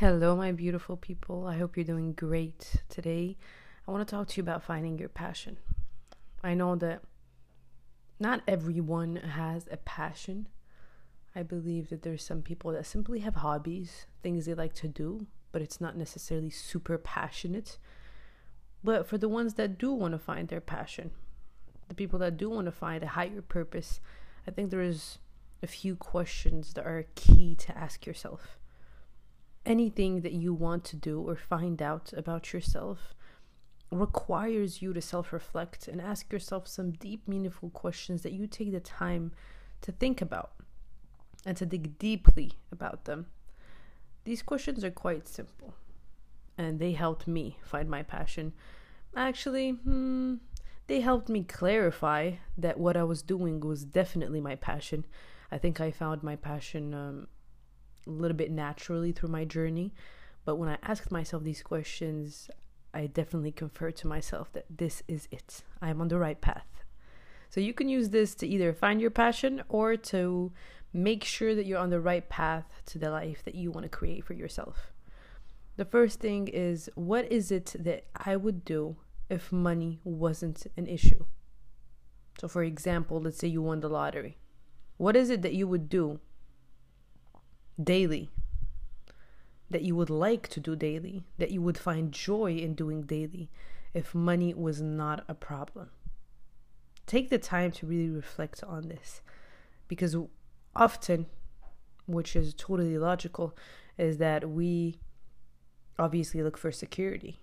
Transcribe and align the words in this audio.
Hello, 0.00 0.34
my 0.34 0.50
beautiful 0.50 0.96
people. 0.96 1.46
I 1.46 1.58
hope 1.58 1.76
you're 1.76 1.84
doing 1.84 2.14
great 2.14 2.76
today. 2.88 3.36
I 3.86 3.90
want 3.90 4.08
to 4.08 4.10
talk 4.10 4.28
to 4.28 4.36
you 4.38 4.42
about 4.42 4.62
finding 4.62 4.98
your 4.98 5.10
passion. 5.10 5.58
I 6.42 6.54
know 6.54 6.74
that 6.76 7.02
not 8.18 8.40
everyone 8.48 9.16
has 9.16 9.68
a 9.70 9.76
passion. 9.76 10.48
I 11.36 11.42
believe 11.42 11.90
that 11.90 12.00
there's 12.00 12.24
some 12.24 12.40
people 12.40 12.72
that 12.72 12.86
simply 12.86 13.18
have 13.18 13.34
hobbies, 13.34 14.06
things 14.22 14.46
they 14.46 14.54
like 14.54 14.72
to 14.76 14.88
do, 14.88 15.26
but 15.52 15.60
it's 15.60 15.82
not 15.82 15.98
necessarily 15.98 16.48
super 16.48 16.96
passionate. 16.96 17.76
But 18.82 19.06
for 19.06 19.18
the 19.18 19.28
ones 19.28 19.52
that 19.56 19.76
do 19.76 19.92
want 19.92 20.12
to 20.12 20.18
find 20.18 20.48
their 20.48 20.62
passion, 20.62 21.10
the 21.88 21.94
people 21.94 22.18
that 22.20 22.38
do 22.38 22.48
want 22.48 22.64
to 22.68 22.72
find 22.72 23.02
a 23.02 23.08
higher 23.08 23.42
purpose, 23.42 24.00
I 24.48 24.50
think 24.50 24.70
there 24.70 24.80
is 24.80 25.18
a 25.62 25.66
few 25.66 25.94
questions 25.94 26.72
that 26.72 26.86
are 26.86 27.04
key 27.16 27.54
to 27.56 27.76
ask 27.76 28.06
yourself 28.06 28.59
anything 29.66 30.22
that 30.22 30.32
you 30.32 30.54
want 30.54 30.84
to 30.84 30.96
do 30.96 31.20
or 31.20 31.36
find 31.36 31.82
out 31.82 32.12
about 32.16 32.52
yourself 32.52 33.14
requires 33.90 34.80
you 34.80 34.92
to 34.92 35.00
self 35.00 35.32
reflect 35.32 35.88
and 35.88 36.00
ask 36.00 36.32
yourself 36.32 36.68
some 36.68 36.92
deep, 36.92 37.26
meaningful 37.26 37.70
questions 37.70 38.22
that 38.22 38.32
you 38.32 38.46
take 38.46 38.72
the 38.72 38.80
time 38.80 39.32
to 39.82 39.92
think 39.92 40.20
about 40.20 40.52
and 41.44 41.56
to 41.56 41.66
dig 41.66 41.98
deeply 41.98 42.52
about 42.70 43.04
them. 43.04 43.26
These 44.24 44.42
questions 44.42 44.84
are 44.84 44.90
quite 44.90 45.26
simple 45.26 45.74
and 46.56 46.78
they 46.78 46.92
helped 46.92 47.26
me 47.26 47.58
find 47.62 47.88
my 47.88 48.02
passion. 48.02 48.52
Actually, 49.16 49.70
hmm, 49.70 50.34
they 50.86 51.00
helped 51.00 51.28
me 51.28 51.42
clarify 51.42 52.32
that 52.58 52.78
what 52.78 52.96
I 52.96 53.04
was 53.04 53.22
doing 53.22 53.60
was 53.60 53.84
definitely 53.84 54.40
my 54.40 54.56
passion. 54.56 55.04
I 55.50 55.58
think 55.58 55.80
I 55.80 55.90
found 55.90 56.22
my 56.22 56.36
passion 56.36 56.94
um, 56.94 57.28
a 58.06 58.10
little 58.10 58.36
bit 58.36 58.50
naturally 58.50 59.12
through 59.12 59.30
my 59.30 59.44
journey. 59.44 59.92
But 60.44 60.56
when 60.56 60.68
I 60.68 60.78
asked 60.82 61.10
myself 61.10 61.42
these 61.42 61.62
questions, 61.62 62.50
I 62.92 63.06
definitely 63.06 63.52
conferred 63.52 63.96
to 63.96 64.06
myself 64.06 64.52
that 64.52 64.66
this 64.68 65.02
is 65.06 65.28
it. 65.30 65.62
I 65.80 65.90
am 65.90 66.00
on 66.00 66.08
the 66.08 66.18
right 66.18 66.40
path. 66.40 66.66
So 67.50 67.60
you 67.60 67.74
can 67.74 67.88
use 67.88 68.10
this 68.10 68.34
to 68.36 68.46
either 68.46 68.72
find 68.72 69.00
your 69.00 69.10
passion 69.10 69.62
or 69.68 69.96
to 69.96 70.52
make 70.92 71.24
sure 71.24 71.54
that 71.54 71.66
you're 71.66 71.78
on 71.78 71.90
the 71.90 72.00
right 72.00 72.28
path 72.28 72.82
to 72.86 72.98
the 72.98 73.10
life 73.10 73.42
that 73.44 73.54
you 73.54 73.70
want 73.70 73.84
to 73.84 73.88
create 73.88 74.24
for 74.24 74.34
yourself. 74.34 74.92
The 75.76 75.84
first 75.84 76.20
thing 76.20 76.48
is 76.48 76.90
what 76.94 77.30
is 77.30 77.50
it 77.50 77.74
that 77.78 78.04
I 78.16 78.36
would 78.36 78.64
do 78.64 78.96
if 79.28 79.52
money 79.52 80.00
wasn't 80.04 80.66
an 80.76 80.86
issue? 80.86 81.24
So, 82.38 82.48
for 82.48 82.62
example, 82.62 83.20
let's 83.20 83.38
say 83.38 83.48
you 83.48 83.62
won 83.62 83.80
the 83.80 83.88
lottery. 83.88 84.38
What 84.96 85.16
is 85.16 85.30
it 85.30 85.42
that 85.42 85.54
you 85.54 85.66
would 85.68 85.88
do 85.88 86.20
daily 87.82 88.30
that 89.70 89.82
you 89.82 89.94
would 89.94 90.10
like 90.10 90.48
to 90.48 90.60
do 90.60 90.74
daily, 90.74 91.22
that 91.38 91.50
you 91.50 91.62
would 91.62 91.78
find 91.78 92.12
joy 92.12 92.56
in 92.56 92.74
doing 92.74 93.02
daily 93.02 93.50
if 93.94 94.14
money 94.14 94.52
was 94.52 94.80
not 94.80 95.24
a 95.28 95.34
problem. 95.34 95.90
Take 97.06 97.30
the 97.30 97.38
time 97.38 97.70
to 97.72 97.86
really 97.86 98.10
reflect 98.10 98.62
on 98.64 98.88
this 98.88 99.22
because 99.88 100.16
often, 100.74 101.26
which 102.06 102.36
is 102.36 102.54
totally 102.54 102.98
logical, 102.98 103.56
is 103.96 104.18
that 104.18 104.48
we 104.50 104.98
obviously 105.98 106.42
look 106.42 106.56
for 106.56 106.72
security. 106.72 107.38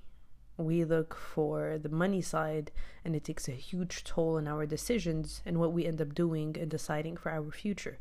We 0.58 0.84
look 0.84 1.16
for 1.16 1.78
the 1.78 1.90
money 1.90 2.22
side, 2.22 2.72
and 3.06 3.16
it 3.16 3.24
takes 3.24 3.48
a 3.48 3.52
huge 3.52 4.04
toll 4.04 4.38
on 4.38 4.48
our 4.48 4.66
decisions 4.66 5.42
and 5.46 5.60
what 5.60 5.72
we 5.72 5.86
end 5.86 6.02
up 6.02 6.16
doing 6.16 6.58
and 6.60 6.70
deciding 6.70 7.18
for 7.18 7.32
our 7.32 7.52
future. 7.52 8.00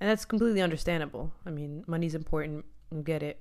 And 0.00 0.08
that's 0.08 0.24
completely 0.24 0.62
understandable. 0.62 1.32
I 1.44 1.50
mean, 1.50 1.84
money's 1.86 2.14
important, 2.14 2.64
you 2.94 3.02
get 3.02 3.22
it. 3.22 3.40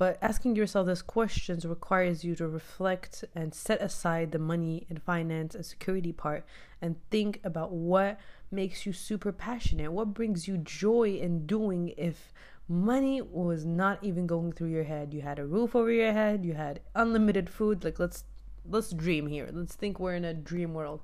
But 0.00 0.16
asking 0.22 0.56
yourself 0.56 0.86
those 0.86 1.02
questions 1.02 1.66
requires 1.66 2.24
you 2.24 2.34
to 2.36 2.48
reflect 2.48 3.22
and 3.34 3.52
set 3.54 3.82
aside 3.82 4.32
the 4.32 4.38
money 4.38 4.86
and 4.88 5.02
finance 5.02 5.54
and 5.54 5.66
security 5.66 6.10
part 6.10 6.46
and 6.80 6.96
think 7.10 7.38
about 7.44 7.72
what 7.72 8.18
makes 8.50 8.86
you 8.86 8.94
super 8.94 9.30
passionate. 9.30 9.92
What 9.92 10.14
brings 10.14 10.48
you 10.48 10.56
joy 10.56 11.18
in 11.20 11.46
doing 11.46 11.92
if 11.98 12.32
money 12.66 13.20
was 13.20 13.66
not 13.66 14.02
even 14.02 14.26
going 14.26 14.52
through 14.52 14.70
your 14.70 14.84
head? 14.84 15.12
You 15.12 15.20
had 15.20 15.38
a 15.38 15.44
roof 15.44 15.76
over 15.76 15.90
your 15.90 16.14
head, 16.14 16.46
you 16.46 16.54
had 16.54 16.80
unlimited 16.94 17.50
food. 17.50 17.84
Like 17.84 17.98
let's 17.98 18.24
let's 18.66 18.92
dream 18.92 19.26
here. 19.26 19.50
Let's 19.52 19.74
think 19.74 20.00
we're 20.00 20.14
in 20.14 20.24
a 20.24 20.32
dream 20.32 20.72
world. 20.72 21.02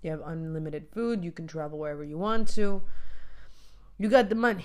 You 0.00 0.12
have 0.12 0.22
unlimited 0.24 0.86
food, 0.94 1.26
you 1.26 1.32
can 1.32 1.46
travel 1.46 1.78
wherever 1.78 2.02
you 2.02 2.16
want 2.16 2.48
to 2.54 2.80
you 4.00 4.08
got 4.08 4.30
the 4.30 4.34
money. 4.34 4.64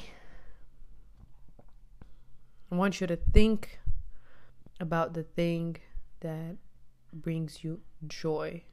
I 2.72 2.76
want 2.76 3.02
you 3.02 3.08
to 3.08 3.18
think 3.18 3.80
about 4.80 5.14
the 5.14 5.24
thing 5.24 5.76
that 6.22 6.56
brings 7.12 7.62
you 7.62 7.82
joy. 8.08 8.64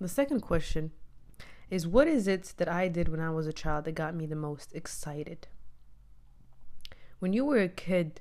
The 0.00 0.08
second 0.08 0.40
question 0.40 0.90
is 1.70 1.86
What 1.86 2.08
is 2.08 2.26
it 2.26 2.54
that 2.56 2.68
I 2.68 2.88
did 2.88 3.08
when 3.08 3.20
I 3.20 3.30
was 3.30 3.46
a 3.46 3.52
child 3.52 3.84
that 3.84 3.92
got 3.92 4.16
me 4.16 4.26
the 4.26 4.34
most 4.34 4.74
excited? 4.74 5.46
When 7.20 7.32
you 7.32 7.44
were 7.44 7.62
a 7.62 7.68
kid, 7.68 8.20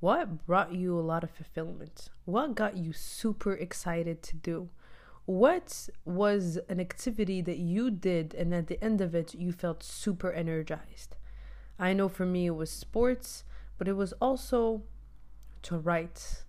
what 0.00 0.46
brought 0.46 0.72
you 0.72 0.98
a 0.98 1.08
lot 1.12 1.24
of 1.24 1.30
fulfillment? 1.30 2.08
What 2.24 2.54
got 2.54 2.78
you 2.78 2.94
super 2.94 3.52
excited 3.52 4.22
to 4.22 4.36
do? 4.36 4.70
What 5.26 5.88
was 6.04 6.58
an 6.68 6.80
activity 6.80 7.40
that 7.42 7.58
you 7.58 7.90
did 7.90 8.32
and 8.34 8.54
at 8.54 8.68
the 8.68 8.82
end 8.82 9.00
of 9.00 9.14
it 9.14 9.34
you 9.34 9.52
felt 9.52 9.82
super 9.82 10.32
energized? 10.32 11.16
I 11.78 11.92
know 11.92 12.08
for 12.08 12.24
me 12.24 12.46
it 12.46 12.54
was 12.54 12.70
sports, 12.70 13.44
but 13.76 13.88
it 13.88 13.94
was 13.94 14.12
also 14.14 14.82
to 15.62 15.76
write. 15.76 16.44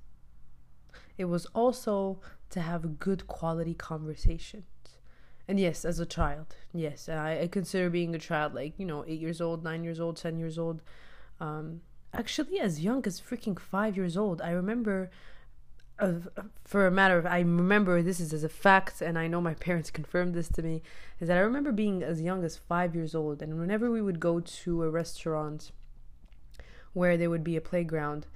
It 1.18 1.26
was 1.26 1.48
also 1.48 2.20
to 2.52 2.62
have 2.62 3.00
good 3.00 3.28
quality 3.28 3.74
conversations. 3.74 4.66
And 5.48 5.60
yes, 5.60 5.84
as 5.86 6.00
a 6.00 6.06
child, 6.06 6.56
yes, 6.74 7.10
I, 7.10 7.42
I 7.42 7.48
consider 7.48 7.90
being 7.90 8.14
a 8.14 8.20
child 8.20 8.54
like, 8.54 8.74
you 8.78 8.86
know, 8.86 9.04
eight 9.08 9.20
years 9.20 9.42
old, 9.42 9.64
nine 9.64 9.84
years 9.84 10.00
old, 10.00 10.18
10 10.18 10.38
years 10.38 10.60
old. 10.60 10.82
Um, 11.40 11.82
actually, 12.14 12.60
as 12.60 12.84
young 12.84 13.04
as 13.08 13.22
freaking 13.22 13.58
five 13.58 13.96
years 13.96 14.18
old. 14.18 14.42
I 14.42 14.52
remember 14.52 15.10
for 16.64 16.86
a 16.86 16.92
matter 16.92 17.18
of 17.18 17.26
I 17.26 17.40
remember 17.40 18.02
this 18.02 18.20
is 18.20 18.34
as 18.34 18.44
a 18.44 18.50
fact 18.50 19.02
and 19.02 19.18
I 19.18 19.28
know 19.28 19.42
my 19.42 19.54
parents 19.68 19.90
confirmed 19.90 20.34
this 20.34 20.50
to 20.50 20.62
me 20.62 20.84
is 21.20 21.28
that 21.28 21.38
I 21.38 21.42
remember 21.42 21.72
being 21.72 22.04
as 22.04 22.22
young 22.22 22.44
as 22.44 22.58
5 22.58 22.96
years 22.96 23.16
old 23.16 23.42
and 23.42 23.60
whenever 23.60 23.90
we 23.90 24.02
would 24.02 24.20
go 24.20 24.40
to 24.40 24.84
a 24.84 24.90
restaurant 24.90 25.72
where 26.94 27.18
there 27.18 27.30
would 27.30 27.44
be 27.44 27.56
a 27.56 27.62
playground 27.62 28.28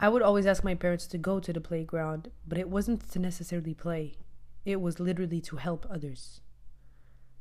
I 0.00 0.08
would 0.08 0.22
always 0.22 0.46
ask 0.46 0.62
my 0.62 0.76
parents 0.76 1.08
to 1.08 1.18
go 1.18 1.40
to 1.40 1.52
the 1.52 1.60
playground 1.60 2.30
but 2.46 2.58
it 2.58 2.68
wasn't 2.68 3.10
to 3.10 3.18
necessarily 3.18 3.74
play 3.74 4.16
it 4.64 4.80
was 4.80 5.00
literally 5.00 5.40
to 5.40 5.56
help 5.56 5.86
others 5.90 6.40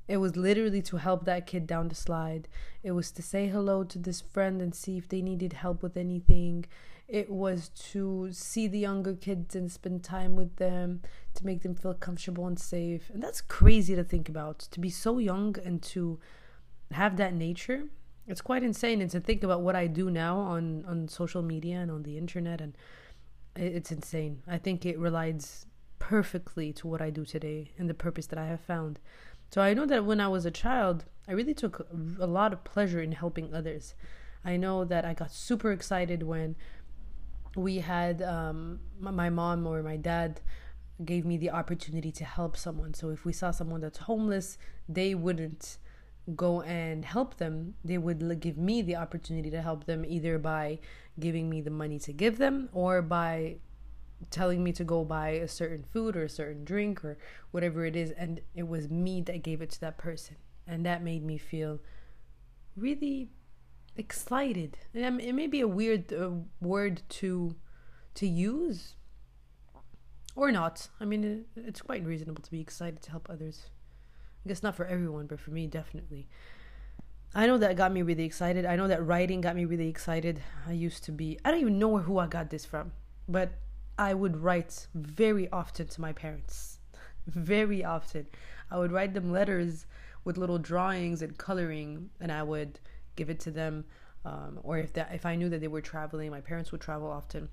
it 0.07 0.17
was 0.17 0.37
literally 0.37 0.81
to 0.83 0.97
help 0.97 1.25
that 1.25 1.45
kid 1.45 1.67
down 1.67 1.89
the 1.89 1.95
slide. 1.95 2.47
It 2.81 2.91
was 2.91 3.11
to 3.11 3.21
say 3.21 3.47
hello 3.47 3.83
to 3.83 3.99
this 3.99 4.21
friend 4.21 4.61
and 4.61 4.73
see 4.73 4.97
if 4.97 5.09
they 5.09 5.21
needed 5.21 5.53
help 5.53 5.83
with 5.83 5.97
anything. 5.97 6.65
It 7.07 7.29
was 7.29 7.69
to 7.91 8.29
see 8.31 8.68
the 8.68 8.79
younger 8.79 9.13
kids 9.13 9.56
and 9.56 9.72
spend 9.72 10.03
time 10.03 10.35
with 10.35 10.57
them 10.57 11.01
to 11.35 11.45
make 11.45 11.62
them 11.62 11.73
feel 11.73 11.94
comfortable 11.94 12.47
and 12.47 12.59
safe. 12.59 13.09
And 13.13 13.23
that's 13.23 13.40
crazy 13.40 13.95
to 13.95 14.03
think 14.03 14.28
about. 14.28 14.59
To 14.59 14.79
be 14.79 14.90
so 14.90 15.18
young 15.18 15.56
and 15.63 15.81
to 15.84 16.19
have 16.91 17.16
that 17.18 17.34
nature. 17.34 17.85
It's 18.28 18.41
quite 18.41 18.62
insane. 18.62 19.01
And 19.01 19.09
to 19.12 19.22
think 19.22 19.44
about 19.44 19.62
what 19.62 19.75
I 19.75 19.88
do 19.88 20.12
now 20.12 20.38
on, 20.38 20.84
on 20.85 21.07
social 21.07 21.41
media 21.41 21.78
and 21.78 21.90
on 21.90 22.03
the 22.03 22.18
internet. 22.18 22.59
And 22.59 22.75
it's 23.56 23.91
insane. 23.91 24.44
I 24.45 24.57
think 24.57 24.85
it 24.85 25.00
relies 25.00 25.66
perfectly 26.00 26.74
to 26.74 26.88
what 26.88 27.01
I 27.01 27.09
do 27.09 27.24
today 27.24 27.72
and 27.78 27.89
the 27.89 27.94
purpose 27.94 28.28
that 28.28 28.39
I 28.39 28.47
have 28.47 28.62
found. 28.62 29.00
So 29.53 29.62
I 29.62 29.74
know 29.74 29.85
that 29.85 30.03
when 30.03 30.19
I 30.19 30.28
was 30.28 30.45
a 30.45 30.51
child, 30.51 31.06
I 31.25 31.31
really 31.31 31.53
took 31.53 31.88
a 32.19 32.27
lot 32.27 32.51
of 32.51 32.65
pleasure 32.65 33.01
in 33.01 33.13
helping 33.13 33.53
others. 33.53 33.95
I 34.44 34.57
know 34.57 34.86
that 34.86 35.06
I 35.06 35.13
got 35.13 35.31
super 35.31 35.71
excited 35.71 36.24
when 36.24 36.56
we 37.55 37.79
had 37.79 38.21
um, 38.21 38.79
my 38.99 39.29
mom 39.29 39.65
or 39.65 39.81
my 39.83 39.97
dad 39.97 40.41
gave 41.03 41.25
me 41.25 41.38
the 41.38 41.51
opportunity 41.51 42.11
to 42.11 42.25
help 42.25 42.57
someone. 42.57 42.94
So 42.94 43.09
if 43.09 43.25
we 43.25 43.33
saw 43.33 43.51
someone 43.51 43.81
that's 43.81 43.99
homeless, 43.99 44.57
they 44.89 45.13
wouldn't 45.13 45.77
go 46.35 46.61
and 46.61 47.05
help 47.05 47.38
them. 47.38 47.75
They 47.83 47.97
would 47.97 48.39
give 48.39 48.57
me 48.57 48.81
the 48.81 48.95
opportunity 48.95 49.49
to 49.51 49.61
help 49.61 49.85
them 49.85 50.03
either 50.05 50.38
by 50.39 50.79
giving 51.19 51.49
me 51.49 51.61
the 51.61 51.69
money 51.69 51.99
to 51.99 52.13
give 52.13 52.38
them 52.38 52.69
or 52.73 53.01
by 53.01 53.57
telling 54.31 54.63
me 54.63 54.71
to 54.73 54.83
go 54.83 55.03
buy 55.03 55.29
a 55.29 55.47
certain 55.47 55.83
food 55.83 56.15
or 56.15 56.23
a 56.23 56.29
certain 56.29 56.65
drink 56.65 57.05
or 57.05 57.17
whatever 57.51 57.85
it 57.85 57.95
is 57.95 58.11
and 58.11 58.41
it 58.55 58.67
was 58.67 58.89
me 58.89 59.21
that 59.21 59.43
gave 59.43 59.61
it 59.61 59.69
to 59.69 59.79
that 59.79 59.97
person 59.97 60.35
and 60.65 60.83
that 60.85 61.03
made 61.03 61.23
me 61.23 61.38
feel 61.38 61.79
really 62.75 63.29
excited 63.97 64.77
and 64.94 65.19
it 65.21 65.33
may 65.33 65.47
be 65.47 65.61
a 65.61 65.67
weird 65.67 66.13
uh, 66.13 66.31
word 66.61 67.01
to 67.09 67.55
to 68.13 68.27
use 68.27 68.95
or 70.35 70.51
not 70.51 70.88
i 70.99 71.05
mean 71.05 71.45
it's 71.55 71.81
quite 71.81 72.05
reasonable 72.05 72.41
to 72.41 72.51
be 72.51 72.61
excited 72.61 73.01
to 73.01 73.11
help 73.11 73.27
others 73.29 73.69
i 74.45 74.49
guess 74.49 74.63
not 74.63 74.75
for 74.75 74.85
everyone 74.85 75.25
but 75.25 75.39
for 75.39 75.51
me 75.51 75.67
definitely 75.67 76.27
I 77.35 77.45
know 77.45 77.57
that 77.57 77.75
got 77.75 77.91
me 77.91 78.01
really 78.01 78.23
excited. 78.23 78.65
I 78.65 78.75
know 78.75 78.88
that 78.88 79.05
writing 79.05 79.41
got 79.41 79.55
me 79.55 79.65
really 79.65 79.89
excited. 79.89 80.41
I 80.65 80.71
used 80.71 81.03
to 81.03 81.11
be, 81.11 81.38
I 81.43 81.51
don't 81.51 81.59
even 81.59 81.77
know 81.77 81.97
who 81.97 82.17
I 82.17 82.27
got 82.27 82.50
this 82.50 82.65
from, 82.65 82.93
but 83.27 83.51
I 83.97 84.13
would 84.13 84.38
write 84.38 84.88
very 84.95 85.50
often 85.51 85.88
to 85.88 86.01
my 86.01 86.13
parents. 86.13 86.79
very 87.27 87.83
often. 87.83 88.27
I 88.71 88.77
would 88.77 88.91
write 88.91 89.13
them 89.13 89.31
letters 89.31 89.85
with 90.23 90.38
little 90.38 90.57
drawings 90.57 91.21
and 91.21 91.38
coloring, 91.38 92.09
and 92.19 92.31
I 92.31 92.43
would 92.43 92.79
give 93.17 93.29
it 93.29 93.39
to 93.41 93.51
them. 93.51 93.83
Um, 94.25 94.59
or 94.63 94.77
if 94.77 94.93
that 94.93 95.09
if 95.13 95.25
I 95.25 95.35
knew 95.35 95.49
that 95.49 95.61
they 95.61 95.67
were 95.67 95.81
traveling, 95.81 96.31
my 96.31 96.41
parents 96.41 96.71
would 96.71 96.81
travel 96.81 97.09
often, 97.09 97.49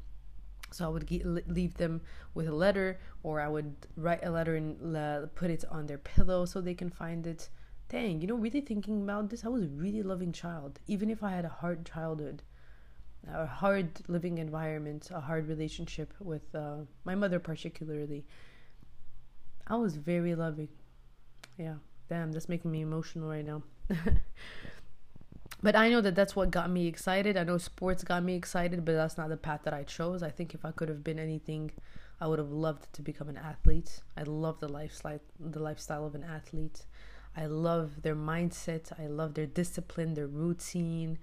so 0.70 0.84
I 0.84 0.88
would 0.88 1.06
get, 1.06 1.24
leave 1.48 1.74
them 1.74 2.00
with 2.34 2.48
a 2.48 2.54
letter, 2.54 2.98
or 3.22 3.40
I 3.40 3.48
would 3.48 3.74
write 3.96 4.24
a 4.24 4.30
letter 4.30 4.56
and 4.56 5.34
put 5.34 5.50
it 5.50 5.64
on 5.70 5.86
their 5.86 5.98
pillow 5.98 6.44
so 6.44 6.60
they 6.60 6.74
can 6.74 6.90
find 6.90 7.26
it. 7.26 7.48
Dang, 7.88 8.20
you 8.20 8.26
know, 8.26 8.34
really 8.34 8.60
thinking 8.62 9.02
about 9.02 9.28
this, 9.30 9.44
I 9.44 9.48
was 9.48 9.62
a 9.62 9.68
really 9.68 10.02
loving 10.02 10.32
child, 10.32 10.80
even 10.86 11.10
if 11.10 11.22
I 11.22 11.32
had 11.32 11.44
a 11.44 11.48
hard 11.60 11.84
childhood, 11.86 12.42
a 13.30 13.46
hard 13.46 14.00
living 14.08 14.38
environment, 14.38 15.10
a 15.14 15.20
hard 15.20 15.48
relationship 15.48 16.12
with 16.18 16.54
uh, 16.54 16.78
my 17.04 17.14
mother 17.14 17.38
particularly. 17.38 18.24
I 19.66 19.76
was 19.76 19.96
very 19.96 20.34
loving. 20.34 20.68
Yeah, 21.56 21.76
damn, 22.08 22.32
that's 22.32 22.48
making 22.48 22.70
me 22.72 22.80
emotional 22.80 23.28
right 23.28 23.44
now. 23.44 23.62
but 25.64 25.74
I 25.74 25.88
know 25.88 26.02
that 26.02 26.14
that's 26.14 26.36
what 26.36 26.50
got 26.50 26.68
me 26.68 26.86
excited. 26.86 27.38
I 27.38 27.44
know 27.44 27.56
sports 27.56 28.04
got 28.04 28.22
me 28.22 28.34
excited, 28.34 28.84
but 28.84 28.92
that's 28.92 29.16
not 29.16 29.30
the 29.30 29.38
path 29.38 29.62
that 29.64 29.72
I 29.72 29.82
chose. 29.84 30.22
I 30.22 30.28
think 30.28 30.52
if 30.52 30.62
I 30.62 30.72
could 30.72 30.90
have 30.90 31.02
been 31.02 31.18
anything, 31.18 31.70
I 32.20 32.26
would 32.26 32.38
have 32.38 32.50
loved 32.50 32.92
to 32.92 33.00
become 33.00 33.30
an 33.30 33.38
athlete. 33.38 34.02
I 34.14 34.24
love 34.24 34.60
the 34.60 34.68
lifestyle, 34.68 35.20
the 35.40 35.60
lifestyle 35.60 36.04
of 36.04 36.14
an 36.14 36.22
athlete. 36.22 36.84
I 37.34 37.46
love 37.46 38.02
their 38.02 38.14
mindset. 38.14 38.92
I 39.00 39.06
love 39.06 39.32
their 39.32 39.46
discipline, 39.46 40.12
their 40.12 40.26
routine, 40.26 41.18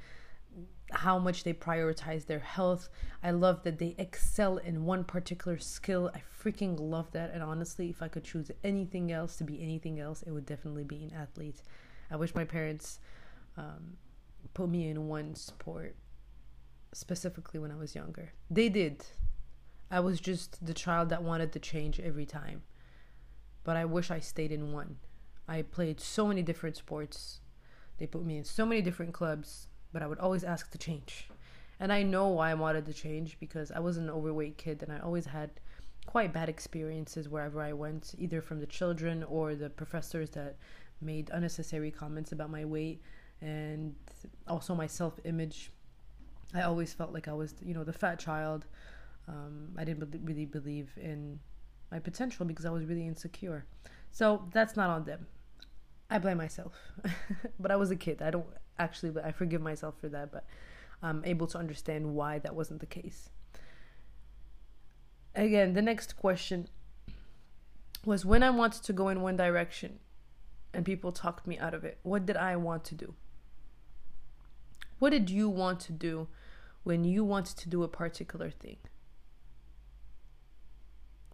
how 0.89 1.19
much 1.19 1.43
they 1.43 1.53
prioritize 1.53 2.25
their 2.25 2.39
health. 2.39 2.89
I 3.21 3.29
love 3.29 3.61
that 3.61 3.77
they 3.77 3.93
excel 3.99 4.57
in 4.57 4.85
one 4.85 5.03
particular 5.03 5.59
skill. 5.59 6.09
I 6.15 6.21
freaking 6.43 6.79
love 6.79 7.11
that. 7.11 7.29
And 7.31 7.43
honestly, 7.43 7.91
if 7.91 8.01
I 8.01 8.07
could 8.07 8.23
choose 8.23 8.49
anything 8.63 9.11
else 9.11 9.35
to 9.35 9.43
be 9.43 9.61
anything 9.61 9.99
else, 9.99 10.23
it 10.23 10.31
would 10.31 10.47
definitely 10.47 10.83
be 10.83 11.03
an 11.03 11.13
athlete. 11.15 11.61
I 12.09 12.15
wish 12.15 12.33
my 12.33 12.43
parents 12.43 12.99
um, 13.55 13.97
put 14.53 14.69
me 14.69 14.89
in 14.89 15.07
one 15.07 15.35
sport 15.35 15.95
specifically 16.93 17.59
when 17.59 17.71
I 17.71 17.75
was 17.75 17.95
younger. 17.95 18.33
They 18.49 18.69
did. 18.69 19.05
I 19.89 19.99
was 19.99 20.19
just 20.19 20.65
the 20.65 20.73
child 20.73 21.09
that 21.09 21.23
wanted 21.23 21.51
to 21.53 21.59
change 21.59 21.99
every 21.99 22.25
time. 22.25 22.63
But 23.63 23.77
I 23.77 23.85
wish 23.85 24.09
I 24.11 24.19
stayed 24.19 24.51
in 24.51 24.71
one. 24.71 24.97
I 25.47 25.61
played 25.61 25.99
so 25.99 26.27
many 26.27 26.41
different 26.41 26.77
sports. 26.77 27.41
They 27.97 28.07
put 28.07 28.25
me 28.25 28.38
in 28.38 28.43
so 28.43 28.65
many 28.65 28.81
different 28.81 29.13
clubs 29.13 29.67
but 29.91 30.01
I 30.01 30.07
would 30.07 30.19
always 30.19 30.43
ask 30.43 30.71
to 30.71 30.77
change. 30.77 31.29
And 31.79 31.91
I 31.91 32.03
know 32.03 32.27
why 32.27 32.51
I 32.51 32.55
wanted 32.55 32.85
to 32.85 32.93
change 32.93 33.38
because 33.39 33.71
I 33.71 33.79
was 33.79 33.97
an 33.97 34.09
overweight 34.09 34.57
kid 34.57 34.83
and 34.83 34.91
I 34.91 34.99
always 34.99 35.25
had 35.25 35.51
quite 36.05 36.33
bad 36.33 36.49
experiences 36.49 37.29
wherever 37.29 37.61
I 37.61 37.73
went, 37.73 38.13
either 38.17 38.41
from 38.41 38.59
the 38.59 38.65
children 38.65 39.23
or 39.23 39.55
the 39.55 39.69
professors 39.69 40.29
that 40.31 40.57
made 41.01 41.29
unnecessary 41.33 41.91
comments 41.91 42.31
about 42.31 42.51
my 42.51 42.65
weight 42.65 43.01
and 43.41 43.95
also 44.47 44.75
my 44.75 44.88
self 44.88 45.19
image. 45.25 45.71
I 46.53 46.63
always 46.63 46.93
felt 46.93 47.13
like 47.13 47.27
I 47.27 47.33
was, 47.33 47.55
you 47.63 47.73
know, 47.73 47.83
the 47.83 47.93
fat 47.93 48.19
child. 48.19 48.65
Um, 49.27 49.69
I 49.77 49.83
didn't 49.85 50.13
really 50.23 50.45
believe 50.45 50.89
in 50.97 51.39
my 51.91 51.99
potential 51.99 52.45
because 52.45 52.65
I 52.65 52.69
was 52.71 52.85
really 52.85 53.07
insecure. 53.07 53.65
So 54.11 54.47
that's 54.51 54.75
not 54.75 54.89
on 54.89 55.05
them. 55.05 55.27
I 56.09 56.19
blame 56.19 56.38
myself. 56.38 56.73
but 57.59 57.71
I 57.71 57.77
was 57.77 57.89
a 57.91 57.95
kid. 57.95 58.21
I 58.21 58.31
don't 58.31 58.45
actually, 58.77 59.11
but 59.11 59.23
I 59.23 59.31
forgive 59.31 59.61
myself 59.61 59.95
for 59.99 60.09
that, 60.09 60.31
but 60.31 60.45
I'm 61.01 61.23
able 61.25 61.47
to 61.47 61.57
understand 61.57 62.13
why 62.13 62.39
that 62.39 62.55
wasn't 62.55 62.79
the 62.79 62.85
case. 62.85 63.29
Again, 65.33 65.73
the 65.73 65.81
next 65.81 66.17
question 66.17 66.67
was 68.05 68.25
when 68.25 68.43
I 68.43 68.49
wanted 68.49 68.83
to 68.83 68.93
go 68.93 69.07
in 69.07 69.21
one 69.21 69.38
direction 69.38 69.99
and 70.73 70.85
people 70.85 71.11
talked 71.11 71.47
me 71.47 71.57
out 71.57 71.73
of 71.73 71.85
it, 71.85 71.99
what 72.03 72.25
did 72.25 72.35
I 72.35 72.55
want 72.55 72.83
to 72.85 72.95
do? 72.95 73.13
What 75.01 75.09
did 75.09 75.31
you 75.31 75.50
want 75.50 75.80
to 75.80 75.94
do 75.94 76.27
when 76.83 77.03
you 77.03 77.24
wanted 77.24 77.57
to 77.57 77.69
do 77.69 77.81
a 77.81 77.88
particular 77.88 78.51
thing? 78.51 78.77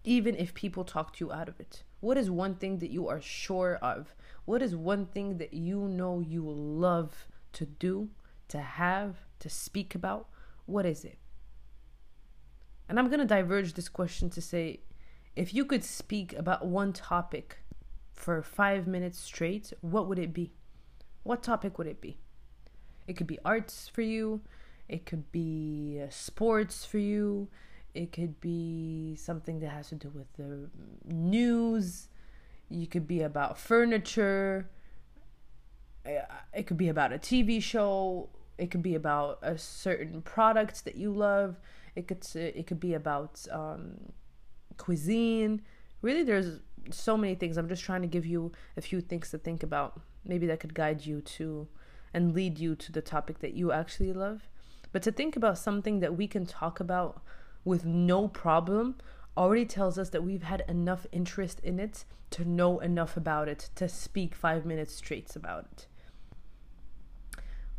Even 0.06 0.38
if 0.38 0.54
people 0.54 0.86
talked 0.86 1.20
you 1.20 1.34
out 1.34 1.50
of 1.50 1.60
it. 1.60 1.84
What 2.00 2.16
is 2.16 2.32
one 2.32 2.56
thing 2.56 2.78
that 2.80 2.92
you 2.92 3.10
are 3.10 3.20
sure 3.20 3.76
of? 3.82 4.16
What 4.46 4.62
is 4.62 4.74
one 4.74 5.06
thing 5.06 5.38
that 5.40 5.54
you 5.54 5.80
know 5.82 6.22
you 6.22 6.50
love 6.50 7.28
to 7.52 7.66
do, 7.66 8.08
to 8.48 8.62
have, 8.62 9.18
to 9.40 9.50
speak 9.50 9.94
about? 9.96 10.30
What 10.66 10.86
is 10.86 11.04
it? 11.04 11.18
And 12.88 12.98
I'm 12.98 13.10
going 13.10 13.20
to 13.20 13.26
diverge 13.26 13.74
this 13.74 13.90
question 13.90 14.30
to 14.30 14.42
say 14.42 14.80
if 15.36 15.54
you 15.54 15.66
could 15.66 15.84
speak 15.84 16.32
about 16.32 16.66
one 16.66 16.94
topic 16.94 17.58
for 18.14 18.42
five 18.42 18.88
minutes 18.88 19.20
straight, 19.20 19.74
what 19.82 20.08
would 20.08 20.20
it 20.20 20.32
be? 20.32 20.54
What 21.24 21.44
topic 21.44 21.78
would 21.78 21.88
it 21.88 22.00
be? 22.00 22.22
It 23.08 23.16
could 23.16 23.28
be 23.28 23.40
arts 23.46 23.90
for 23.90 24.02
you, 24.02 24.42
it 24.88 25.06
could 25.06 25.32
be 25.32 26.02
uh, 26.04 26.08
sports 26.10 26.86
for 26.86 26.98
you, 26.98 27.48
it 27.94 28.12
could 28.12 28.40
be 28.42 29.16
something 29.16 29.60
that 29.62 29.70
has 29.70 29.90
to 29.90 29.96
do 29.96 30.10
with 30.10 30.32
the 30.34 30.70
news, 31.06 32.10
you 32.70 32.86
could 32.86 33.08
be 33.08 33.22
about 33.22 33.58
furniture, 33.58 34.70
it 36.54 36.68
could 36.68 36.78
be 36.78 36.90
about 36.90 37.14
a 37.14 37.18
TV 37.18 37.62
show. 37.62 38.30
It 38.58 38.72
could 38.72 38.82
be 38.82 38.96
about 38.96 39.40
a 39.42 39.58
certain 39.58 40.22
product 40.22 40.86
that 40.86 40.96
you 40.96 41.12
love. 41.12 41.60
It 41.96 42.08
could 42.08 42.26
it 42.36 42.68
could 42.68 42.80
be 42.80 42.94
about 42.94 43.46
um, 43.52 44.12
cuisine. 44.78 45.62
Really, 46.02 46.24
there's 46.24 46.60
so 46.92 47.18
many 47.18 47.36
things. 47.36 47.58
I'm 47.58 47.68
just 47.68 47.84
trying 47.84 48.02
to 48.02 48.08
give 48.08 48.26
you 48.26 48.52
a 48.76 48.82
few 48.82 49.02
things 49.02 49.32
to 49.32 49.38
think 49.38 49.64
about. 49.64 50.00
Maybe 50.26 50.48
that 50.48 50.60
could 50.60 50.74
guide 50.74 51.06
you 51.06 51.22
to 51.22 51.68
and 52.14 52.34
lead 52.34 52.60
you 52.60 52.76
to 52.76 52.92
the 52.92 53.02
topic 53.02 53.40
that 53.40 53.54
you 53.54 53.72
actually 53.72 54.14
love. 54.14 54.50
But 54.92 55.04
to 55.04 55.12
think 55.12 55.36
about 55.36 55.58
something 55.58 56.00
that 56.00 56.16
we 56.16 56.28
can 56.28 56.46
talk 56.46 56.80
about 56.80 57.22
with 57.66 57.86
no 57.86 58.28
problem 58.28 58.96
already 59.36 59.66
tells 59.66 59.98
us 59.98 60.10
that 60.10 60.24
we've 60.24 60.44
had 60.44 60.64
enough 60.68 61.06
interest 61.12 61.60
in 61.62 61.80
it 61.80 62.06
to 62.32 62.46
know 62.46 62.80
enough 62.80 63.16
about 63.18 63.48
it 63.48 63.70
to 63.76 63.88
speak 63.88 64.34
five 64.34 64.66
minutes 64.66 64.96
straight 64.96 65.36
about 65.36 65.66
it 65.72 65.88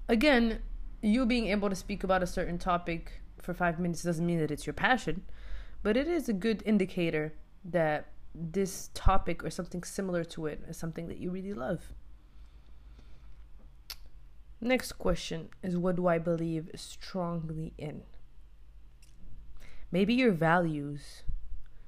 again, 0.09 0.61
you 1.03 1.27
being 1.27 1.47
able 1.49 1.69
to 1.69 1.77
speak 1.77 2.03
about 2.03 2.23
a 2.23 2.27
certain 2.27 2.59
topic 2.59 3.21
for 3.41 3.55
five 3.55 3.79
minutes 3.79 4.03
doesn't 4.03 4.27
mean 4.27 4.39
that 4.41 4.51
it's 4.51 4.67
your 4.67 4.75
passion, 4.75 5.23
but 5.83 5.97
it 5.97 6.09
is 6.09 6.29
a 6.29 6.33
good 6.33 6.63
indicator 6.67 7.35
that 7.65 8.09
this 8.35 8.91
topic 8.95 9.45
or 9.45 9.51
something 9.51 9.83
similar 9.83 10.25
to 10.25 10.47
it 10.47 10.63
is 10.69 10.77
something 10.77 11.09
that 11.09 11.19
you 11.19 11.31
really 11.31 11.55
love. 11.55 11.93
Next 14.61 14.93
question 14.93 15.49
is 15.63 15.77
what 15.77 15.97
do 15.97 16.09
I 16.09 16.19
believe 16.19 16.71
strongly 16.75 17.73
in? 17.79 18.03
Maybe 19.93 20.15
your 20.15 20.33
values, 20.33 21.23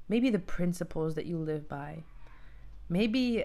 maybe 0.08 0.30
the 0.30 0.38
principles 0.38 1.14
that 1.16 1.26
you 1.26 1.36
live 1.36 1.68
by. 1.68 2.04
Maybe 2.88 3.44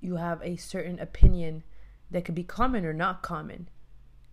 you 0.00 0.16
have 0.16 0.40
a 0.42 0.56
certain 0.56 0.98
opinion 0.98 1.62
that 2.10 2.24
could 2.24 2.34
be 2.34 2.44
common 2.44 2.84
or 2.84 2.92
not 2.92 3.22
common 3.22 3.68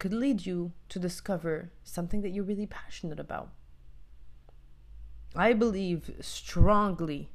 could 0.03 0.13
lead 0.13 0.45
you 0.45 0.73
to 0.89 0.99
discover 0.99 1.71
something 1.83 2.21
that 2.21 2.31
you're 2.31 2.43
really 2.43 2.65
passionate 2.65 3.19
about. 3.19 3.49
I 5.33 5.53
believe 5.53 6.11
strongly 6.19 7.31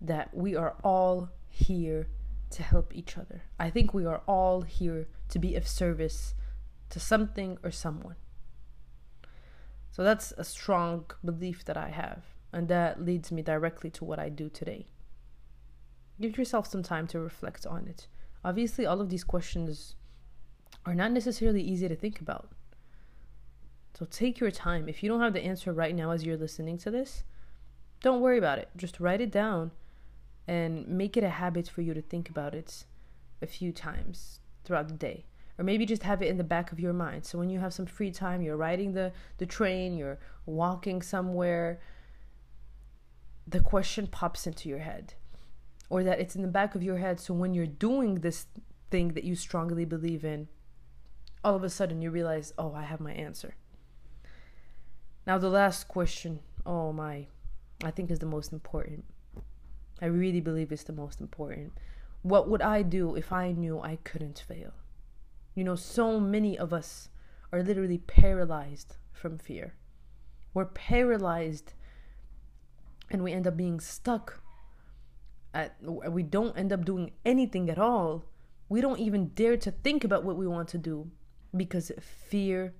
that 0.00 0.34
we 0.34 0.54
are 0.54 0.76
all 0.84 1.30
here 1.48 2.08
to 2.50 2.62
help 2.62 2.94
each 2.94 3.16
other. 3.16 3.42
I 3.58 3.70
think 3.70 3.92
we 3.92 4.04
are 4.06 4.22
all 4.26 4.62
here 4.62 5.08
to 5.28 5.38
be 5.38 5.54
of 5.54 5.66
service 5.66 6.34
to 6.90 7.00
something 7.00 7.58
or 7.62 7.70
someone. 7.70 8.16
So 9.90 10.02
that's 10.02 10.32
a 10.38 10.44
strong 10.44 11.06
belief 11.24 11.64
that 11.64 11.76
I 11.76 11.88
have, 11.88 12.22
and 12.52 12.68
that 12.68 13.04
leads 13.04 13.32
me 13.32 13.42
directly 13.42 13.90
to 13.90 14.04
what 14.04 14.18
I 14.18 14.28
do 14.28 14.48
today. 14.48 14.86
Give 16.20 16.36
yourself 16.38 16.66
some 16.66 16.82
time 16.82 17.06
to 17.08 17.20
reflect 17.20 17.66
on 17.66 17.86
it. 17.86 18.06
Obviously, 18.44 18.86
all 18.86 19.00
of 19.00 19.10
these 19.10 19.24
questions 19.24 19.96
are 20.86 20.94
not 20.94 21.12
necessarily 21.12 21.62
easy 21.62 21.88
to 21.88 21.96
think 21.96 22.20
about. 22.20 22.50
So 23.98 24.06
take 24.08 24.38
your 24.38 24.50
time. 24.50 24.88
If 24.88 25.02
you 25.02 25.08
don't 25.08 25.20
have 25.20 25.32
the 25.32 25.44
answer 25.44 25.72
right 25.72 25.94
now 25.94 26.12
as 26.12 26.24
you're 26.24 26.36
listening 26.36 26.78
to 26.78 26.90
this, 26.90 27.24
don't 28.00 28.20
worry 28.20 28.38
about 28.38 28.58
it. 28.58 28.68
Just 28.76 29.00
write 29.00 29.20
it 29.20 29.32
down 29.32 29.72
and 30.48 30.88
make 30.88 31.16
it 31.16 31.22
a 31.22 31.28
habit 31.28 31.68
for 31.68 31.82
you 31.82 31.92
to 31.92 32.00
think 32.00 32.30
about 32.30 32.54
it 32.54 32.84
a 33.42 33.46
few 33.46 33.70
times 33.70 34.40
throughout 34.64 34.88
the 34.88 34.94
day. 34.94 35.26
Or 35.58 35.64
maybe 35.64 35.84
just 35.84 36.04
have 36.04 36.22
it 36.22 36.28
in 36.28 36.38
the 36.38 36.44
back 36.44 36.72
of 36.72 36.80
your 36.80 36.94
mind. 36.94 37.26
So 37.26 37.38
when 37.38 37.50
you 37.50 37.60
have 37.60 37.74
some 37.74 37.84
free 37.84 38.10
time, 38.10 38.40
you're 38.40 38.56
riding 38.56 38.94
the, 38.94 39.12
the 39.36 39.46
train, 39.46 39.96
you're 39.96 40.18
walking 40.46 41.02
somewhere, 41.02 41.80
the 43.46 43.60
question 43.60 44.06
pops 44.06 44.46
into 44.46 44.68
your 44.68 44.78
head. 44.78 45.14
Or 45.90 46.02
that 46.02 46.20
it's 46.20 46.34
in 46.34 46.42
the 46.42 46.48
back 46.48 46.74
of 46.74 46.82
your 46.82 46.96
head. 46.96 47.20
So 47.20 47.34
when 47.34 47.52
you're 47.52 47.66
doing 47.66 48.16
this 48.16 48.46
thing 48.90 49.08
that 49.08 49.24
you 49.24 49.34
strongly 49.34 49.84
believe 49.84 50.24
in, 50.24 50.48
all 51.44 51.56
of 51.56 51.64
a 51.64 51.70
sudden 51.70 52.00
you 52.00 52.10
realize, 52.10 52.54
oh, 52.56 52.72
I 52.72 52.84
have 52.84 53.00
my 53.00 53.12
answer. 53.12 53.54
Now, 55.26 55.36
the 55.36 55.50
last 55.50 55.88
question, 55.88 56.40
oh 56.64 56.92
my, 56.92 57.26
I 57.84 57.90
think 57.90 58.10
is 58.10 58.20
the 58.20 58.26
most 58.26 58.52
important. 58.52 59.04
I 60.00 60.06
really 60.06 60.40
believe 60.40 60.70
it's 60.70 60.84
the 60.84 60.92
most 60.92 61.20
important. 61.20 61.72
What 62.22 62.48
would 62.48 62.62
I 62.62 62.82
do 62.82 63.14
if 63.14 63.32
I 63.32 63.52
knew 63.52 63.80
I 63.80 63.96
couldn't 64.04 64.44
fail? 64.46 64.72
You 65.54 65.64
know, 65.64 65.76
so 65.76 66.20
many 66.20 66.58
of 66.58 66.72
us 66.72 67.08
are 67.52 67.62
literally 67.62 67.98
paralyzed 67.98 68.96
from 69.12 69.38
fear. 69.38 69.74
We're 70.54 70.66
paralyzed 70.66 71.74
and 73.10 73.22
we 73.24 73.32
end 73.32 73.46
up 73.46 73.56
being 73.56 73.80
stuck 73.80 74.40
at 75.54 75.76
we 75.82 76.22
don't 76.22 76.56
end 76.58 76.72
up 76.72 76.84
doing 76.84 77.12
anything 77.24 77.70
at 77.70 77.78
all. 77.78 78.24
We 78.68 78.80
don't 78.80 78.98
even 79.00 79.28
dare 79.28 79.56
to 79.56 79.70
think 79.70 80.04
about 80.04 80.24
what 80.24 80.36
we 80.36 80.46
want 80.46 80.68
to 80.68 80.78
do 80.78 81.10
because 81.56 81.90
fear 82.00 82.74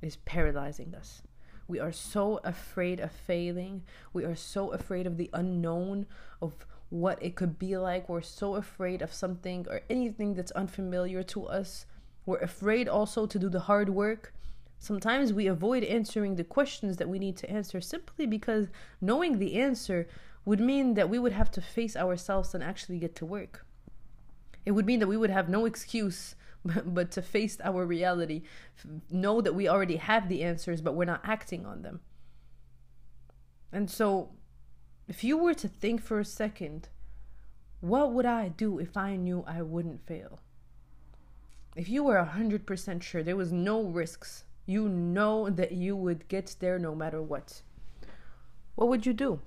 is 0.00 0.16
paralyzing 0.16 0.94
us. 0.94 1.22
We 1.68 1.78
are 1.78 1.92
so 1.92 2.40
afraid 2.44 2.98
of 2.98 3.12
failing. 3.12 3.82
We 4.14 4.24
are 4.24 4.34
so 4.34 4.72
afraid 4.72 5.06
of 5.06 5.18
the 5.18 5.28
unknown, 5.34 6.06
of 6.40 6.66
what 6.88 7.22
it 7.22 7.36
could 7.36 7.58
be 7.58 7.76
like. 7.76 8.08
We're 8.08 8.22
so 8.22 8.54
afraid 8.54 9.02
of 9.02 9.12
something 9.12 9.66
or 9.68 9.82
anything 9.90 10.34
that's 10.34 10.50
unfamiliar 10.52 11.22
to 11.24 11.44
us. 11.44 11.84
We're 12.24 12.38
afraid 12.38 12.88
also 12.88 13.26
to 13.26 13.38
do 13.38 13.50
the 13.50 13.60
hard 13.60 13.90
work. 13.90 14.32
Sometimes 14.78 15.34
we 15.34 15.46
avoid 15.46 15.84
answering 15.84 16.36
the 16.36 16.44
questions 16.44 16.96
that 16.96 17.08
we 17.08 17.18
need 17.18 17.36
to 17.36 17.50
answer 17.50 17.82
simply 17.82 18.24
because 18.24 18.68
knowing 19.02 19.38
the 19.38 19.60
answer 19.60 20.08
would 20.46 20.60
mean 20.60 20.94
that 20.94 21.10
we 21.10 21.18
would 21.18 21.32
have 21.32 21.50
to 21.50 21.60
face 21.60 21.96
ourselves 21.96 22.54
and 22.54 22.64
actually 22.64 22.98
get 22.98 23.14
to 23.16 23.26
work. 23.26 23.66
It 24.64 24.70
would 24.70 24.86
mean 24.86 25.00
that 25.00 25.08
we 25.08 25.18
would 25.18 25.30
have 25.30 25.50
no 25.50 25.66
excuse 25.66 26.34
but, 26.84 27.10
to 27.12 27.22
face 27.22 27.58
our 27.62 27.86
reality, 27.86 28.42
know 29.10 29.40
that 29.40 29.54
we 29.54 29.68
already 29.68 29.96
have 29.96 30.28
the 30.28 30.42
answers, 30.42 30.80
but 30.80 30.94
we're 30.94 31.04
not 31.04 31.20
acting 31.24 31.64
on 31.64 31.82
them. 31.82 32.00
And 33.72 33.90
so, 33.90 34.30
if 35.06 35.22
you 35.22 35.38
were 35.38 35.54
to 35.54 35.68
think 35.68 36.02
for 36.02 36.18
a 36.18 36.24
second, 36.24 36.88
what 37.80 38.12
would 38.12 38.26
I 38.26 38.48
do 38.48 38.78
if 38.78 38.96
I 38.96 39.16
knew 39.16 39.44
I 39.46 39.62
wouldn't 39.62 40.06
fail? 40.06 40.40
If 41.76 41.88
you 41.88 42.02
were 42.02 42.16
100% 42.16 43.02
sure 43.02 43.22
there 43.22 43.36
was 43.36 43.52
no 43.52 43.82
risks, 43.82 44.44
you 44.66 44.88
know 44.88 45.48
that 45.48 45.72
you 45.72 45.96
would 45.96 46.28
get 46.28 46.56
there 46.58 46.78
no 46.78 46.94
matter 46.94 47.22
what, 47.22 47.62
what 48.74 48.88
would 48.88 49.06
you 49.06 49.12
do? 49.12 49.40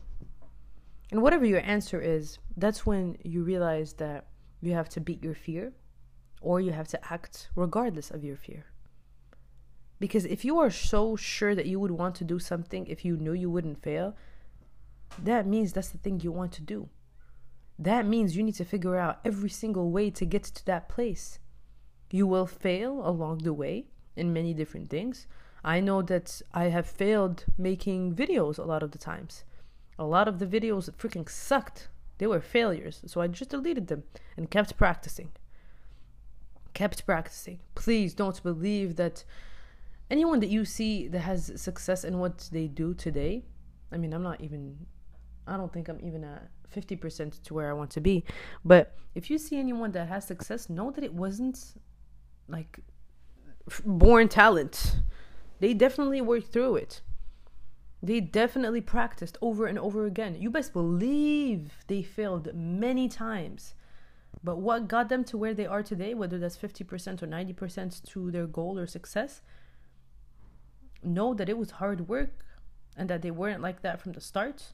And 1.12 1.22
whatever 1.22 1.46
your 1.46 1.62
answer 1.62 2.00
is, 2.00 2.40
that's 2.56 2.86
when 2.86 3.18
you 3.24 3.44
realize 3.44 3.94
that 3.94 4.28
you 4.62 4.74
have 4.74 4.88
to 4.90 5.02
beat 5.02 5.24
your 5.24 5.36
fear 5.36 5.74
or 6.42 6.60
you 6.60 6.72
have 6.72 6.88
to 6.90 7.14
act 7.14 7.50
regardless 7.56 8.12
of 8.12 8.24
your 8.24 8.36
fear. 8.36 8.66
Because 10.00 10.26
if 10.26 10.44
you 10.44 10.58
are 10.58 10.72
so 10.72 11.16
sure 11.16 11.54
that 11.54 11.68
you 11.68 11.80
would 11.80 11.92
want 11.92 12.16
to 12.16 12.24
do 12.24 12.40
something 12.40 12.88
if 12.88 13.06
you 13.06 13.16
knew 13.16 13.34
you 13.34 13.52
wouldn't 13.52 13.84
fail, 13.84 14.16
that 15.24 15.46
means 15.46 15.72
that's 15.72 15.90
the 15.90 16.00
thing 16.00 16.20
you 16.20 16.32
want 16.32 16.52
to 16.54 16.64
do. 16.64 16.90
That 17.78 18.08
means 18.08 18.36
you 18.36 18.44
need 18.44 18.56
to 18.56 18.66
figure 18.66 18.98
out 18.98 19.20
every 19.24 19.50
single 19.50 19.92
way 19.92 20.10
to 20.10 20.26
get 20.26 20.44
to 20.44 20.66
that 20.66 20.90
place. 20.90 21.40
You 22.10 22.26
will 22.26 22.48
fail 22.48 23.08
along 23.08 23.40
the 23.40 23.54
way 23.54 23.86
in 24.16 24.34
many 24.34 24.54
different 24.54 24.90
things. 24.90 25.28
I 25.64 25.80
know 25.80 26.02
that 26.02 26.42
I 26.54 26.66
have 26.66 26.88
failed 26.88 27.46
making 27.58 28.16
videos 28.16 28.58
a 28.58 28.64
lot 28.64 28.82
of 28.82 28.92
the 28.92 28.98
times. 28.98 29.44
A 30.00 30.06
lot 30.06 30.28
of 30.28 30.40
the 30.40 30.48
videos 30.48 30.90
freaking 30.96 31.30
sucked. 31.30 31.90
They 32.18 32.26
were 32.26 32.42
failures. 32.42 33.02
So 33.06 33.22
I 33.22 33.28
just 33.28 33.52
deleted 33.52 33.88
them 33.88 34.04
and 34.36 34.50
kept 34.50 34.78
practicing 34.78 35.32
kept 36.74 37.06
practicing. 37.06 37.60
Please 37.76 38.14
don't 38.14 38.42
believe 38.44 38.96
that 38.96 39.24
anyone 40.10 40.40
that 40.42 40.50
you 40.50 40.66
see 40.66 41.08
that 41.08 41.20
has 41.20 41.52
success 41.56 42.04
in 42.04 42.20
what 42.20 42.50
they 42.52 42.68
do 42.68 42.94
today. 42.94 43.44
I 43.92 43.98
mean, 43.98 44.14
I'm 44.14 44.24
not 44.24 44.42
even, 44.42 44.86
I 45.48 45.58
don't 45.58 45.72
think 45.72 45.90
I'm 45.90 46.00
even 46.04 46.24
at 46.24 46.50
50% 46.76 47.44
to 47.44 47.54
where 47.54 47.70
I 47.70 47.74
want 47.74 47.92
to 47.92 48.02
be. 48.02 48.24
But 48.64 48.96
if 49.16 49.30
you 49.30 49.38
see 49.38 49.58
anyone 49.58 49.92
that 49.92 50.08
has 50.08 50.26
success, 50.26 50.70
know 50.70 50.92
that 50.92 51.04
it 51.04 51.14
wasn't 51.14 51.74
like 52.48 52.80
born 53.86 54.28
talent. 54.28 54.98
They 55.60 55.74
definitely 55.74 56.22
worked 56.22 56.48
through 56.48 56.78
it. 56.78 57.02
They 58.04 58.20
definitely 58.20 58.82
practiced 58.82 59.38
over 59.42 59.68
and 59.68 59.78
over 59.78 60.06
again. 60.06 60.36
You 60.40 60.50
best 60.50 60.74
believe 60.74 61.72
they 61.88 62.02
failed 62.02 62.54
many 62.56 63.08
times. 63.08 63.76
But 64.44 64.58
what 64.58 64.88
got 64.88 65.10
them 65.10 65.24
to 65.26 65.38
where 65.38 65.54
they 65.54 65.66
are 65.66 65.84
today, 65.84 66.14
whether 66.14 66.40
that's 66.40 66.58
50% 66.58 67.22
or 67.22 67.28
90% 67.28 68.04
to 68.06 68.32
their 68.32 68.48
goal 68.48 68.80
or 68.80 68.88
success, 68.88 69.42
know 71.04 71.34
that 71.34 71.50
it 71.50 71.58
was 71.58 71.72
hard 71.72 72.08
work 72.08 72.46
and 72.98 73.10
that 73.10 73.22
they 73.22 73.32
weren't 73.32 73.62
like 73.62 73.82
that 73.82 74.02
from 74.02 74.14
the 74.14 74.22
start. 74.22 74.74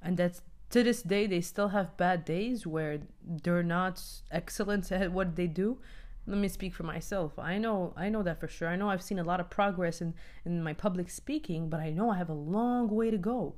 And 0.00 0.16
that 0.16 0.40
to 0.70 0.82
this 0.82 1.02
day, 1.02 1.26
they 1.26 1.40
still 1.40 1.68
have 1.68 1.96
bad 1.96 2.24
days 2.24 2.66
where 2.66 3.00
they're 3.24 3.62
not 3.62 4.02
excellent 4.30 4.90
at 4.92 5.12
what 5.12 5.36
they 5.36 5.46
do. 5.46 5.78
Let 6.26 6.38
me 6.38 6.48
speak 6.48 6.74
for 6.74 6.84
myself. 6.84 7.38
I 7.38 7.58
know 7.58 7.92
I 7.96 8.08
know 8.08 8.22
that 8.22 8.40
for 8.40 8.48
sure. 8.48 8.68
I 8.68 8.76
know 8.76 8.88
I've 8.88 9.02
seen 9.02 9.18
a 9.18 9.24
lot 9.24 9.40
of 9.40 9.50
progress 9.50 10.00
in, 10.00 10.14
in 10.44 10.62
my 10.62 10.72
public 10.72 11.10
speaking, 11.10 11.68
but 11.68 11.80
I 11.80 11.90
know 11.90 12.10
I 12.10 12.16
have 12.16 12.30
a 12.30 12.34
long 12.34 12.88
way 12.88 13.10
to 13.10 13.18
go. 13.18 13.56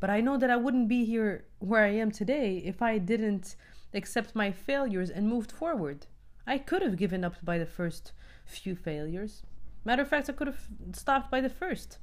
But 0.00 0.08
I 0.08 0.20
know 0.20 0.38
that 0.38 0.48
I 0.48 0.56
wouldn't 0.56 0.88
be 0.88 1.04
here 1.04 1.44
where 1.58 1.84
I 1.84 1.90
am 1.90 2.10
today 2.10 2.62
if 2.64 2.80
I 2.80 2.98
didn't 2.98 3.56
accept 3.94 4.34
my 4.34 4.50
failures 4.50 5.10
and 5.10 5.28
moved 5.28 5.52
forward. 5.52 6.06
I 6.46 6.58
could 6.58 6.82
have 6.82 6.96
given 6.96 7.24
up 7.24 7.34
by 7.44 7.58
the 7.58 7.66
first 7.66 8.12
few 8.44 8.74
failures. 8.74 9.42
Matter 9.84 10.02
of 10.02 10.08
fact, 10.08 10.28
I 10.28 10.32
could 10.32 10.46
have 10.46 10.66
stopped 10.92 11.30
by 11.30 11.40
the 11.40 11.48
first. 11.48 11.98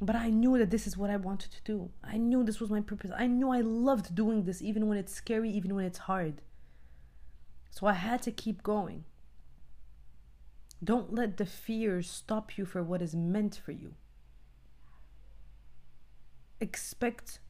But 0.00 0.16
I 0.16 0.30
knew 0.30 0.58
that 0.58 0.70
this 0.70 0.86
is 0.86 0.96
what 0.96 1.10
I 1.10 1.16
wanted 1.16 1.52
to 1.52 1.62
do. 1.64 1.90
I 2.04 2.18
knew 2.18 2.44
this 2.44 2.60
was 2.60 2.70
my 2.70 2.80
purpose. 2.80 3.10
I 3.16 3.26
knew 3.26 3.50
I 3.50 3.62
loved 3.62 4.14
doing 4.14 4.44
this, 4.44 4.60
even 4.60 4.88
when 4.88 4.98
it's 4.98 5.12
scary, 5.12 5.50
even 5.50 5.74
when 5.74 5.84
it's 5.84 5.98
hard. 5.98 6.42
So 7.70 7.86
I 7.86 7.94
had 7.94 8.22
to 8.22 8.30
keep 8.30 8.62
going. 8.62 9.04
Don't 10.84 11.14
let 11.14 11.38
the 11.38 11.46
fear 11.46 12.02
stop 12.02 12.58
you 12.58 12.66
for 12.66 12.82
what 12.82 13.00
is 13.00 13.14
meant 13.14 13.60
for 13.64 13.72
you. 13.72 13.94
Expect 16.60 17.40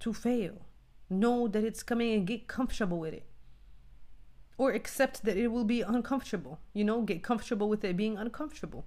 to 0.00 0.12
fail 0.12 0.67
know 1.10 1.48
that 1.48 1.64
it's 1.64 1.82
coming 1.82 2.12
and 2.14 2.26
get 2.26 2.48
comfortable 2.48 2.98
with 2.98 3.14
it. 3.14 3.26
Or 4.56 4.72
accept 4.72 5.24
that 5.24 5.36
it 5.36 5.48
will 5.48 5.64
be 5.64 5.82
uncomfortable 5.82 6.58
you 6.72 6.84
know 6.84 7.02
get 7.02 7.22
comfortable 7.22 7.68
with 7.68 7.84
it 7.84 7.96
being 7.96 8.16
uncomfortable. 8.16 8.86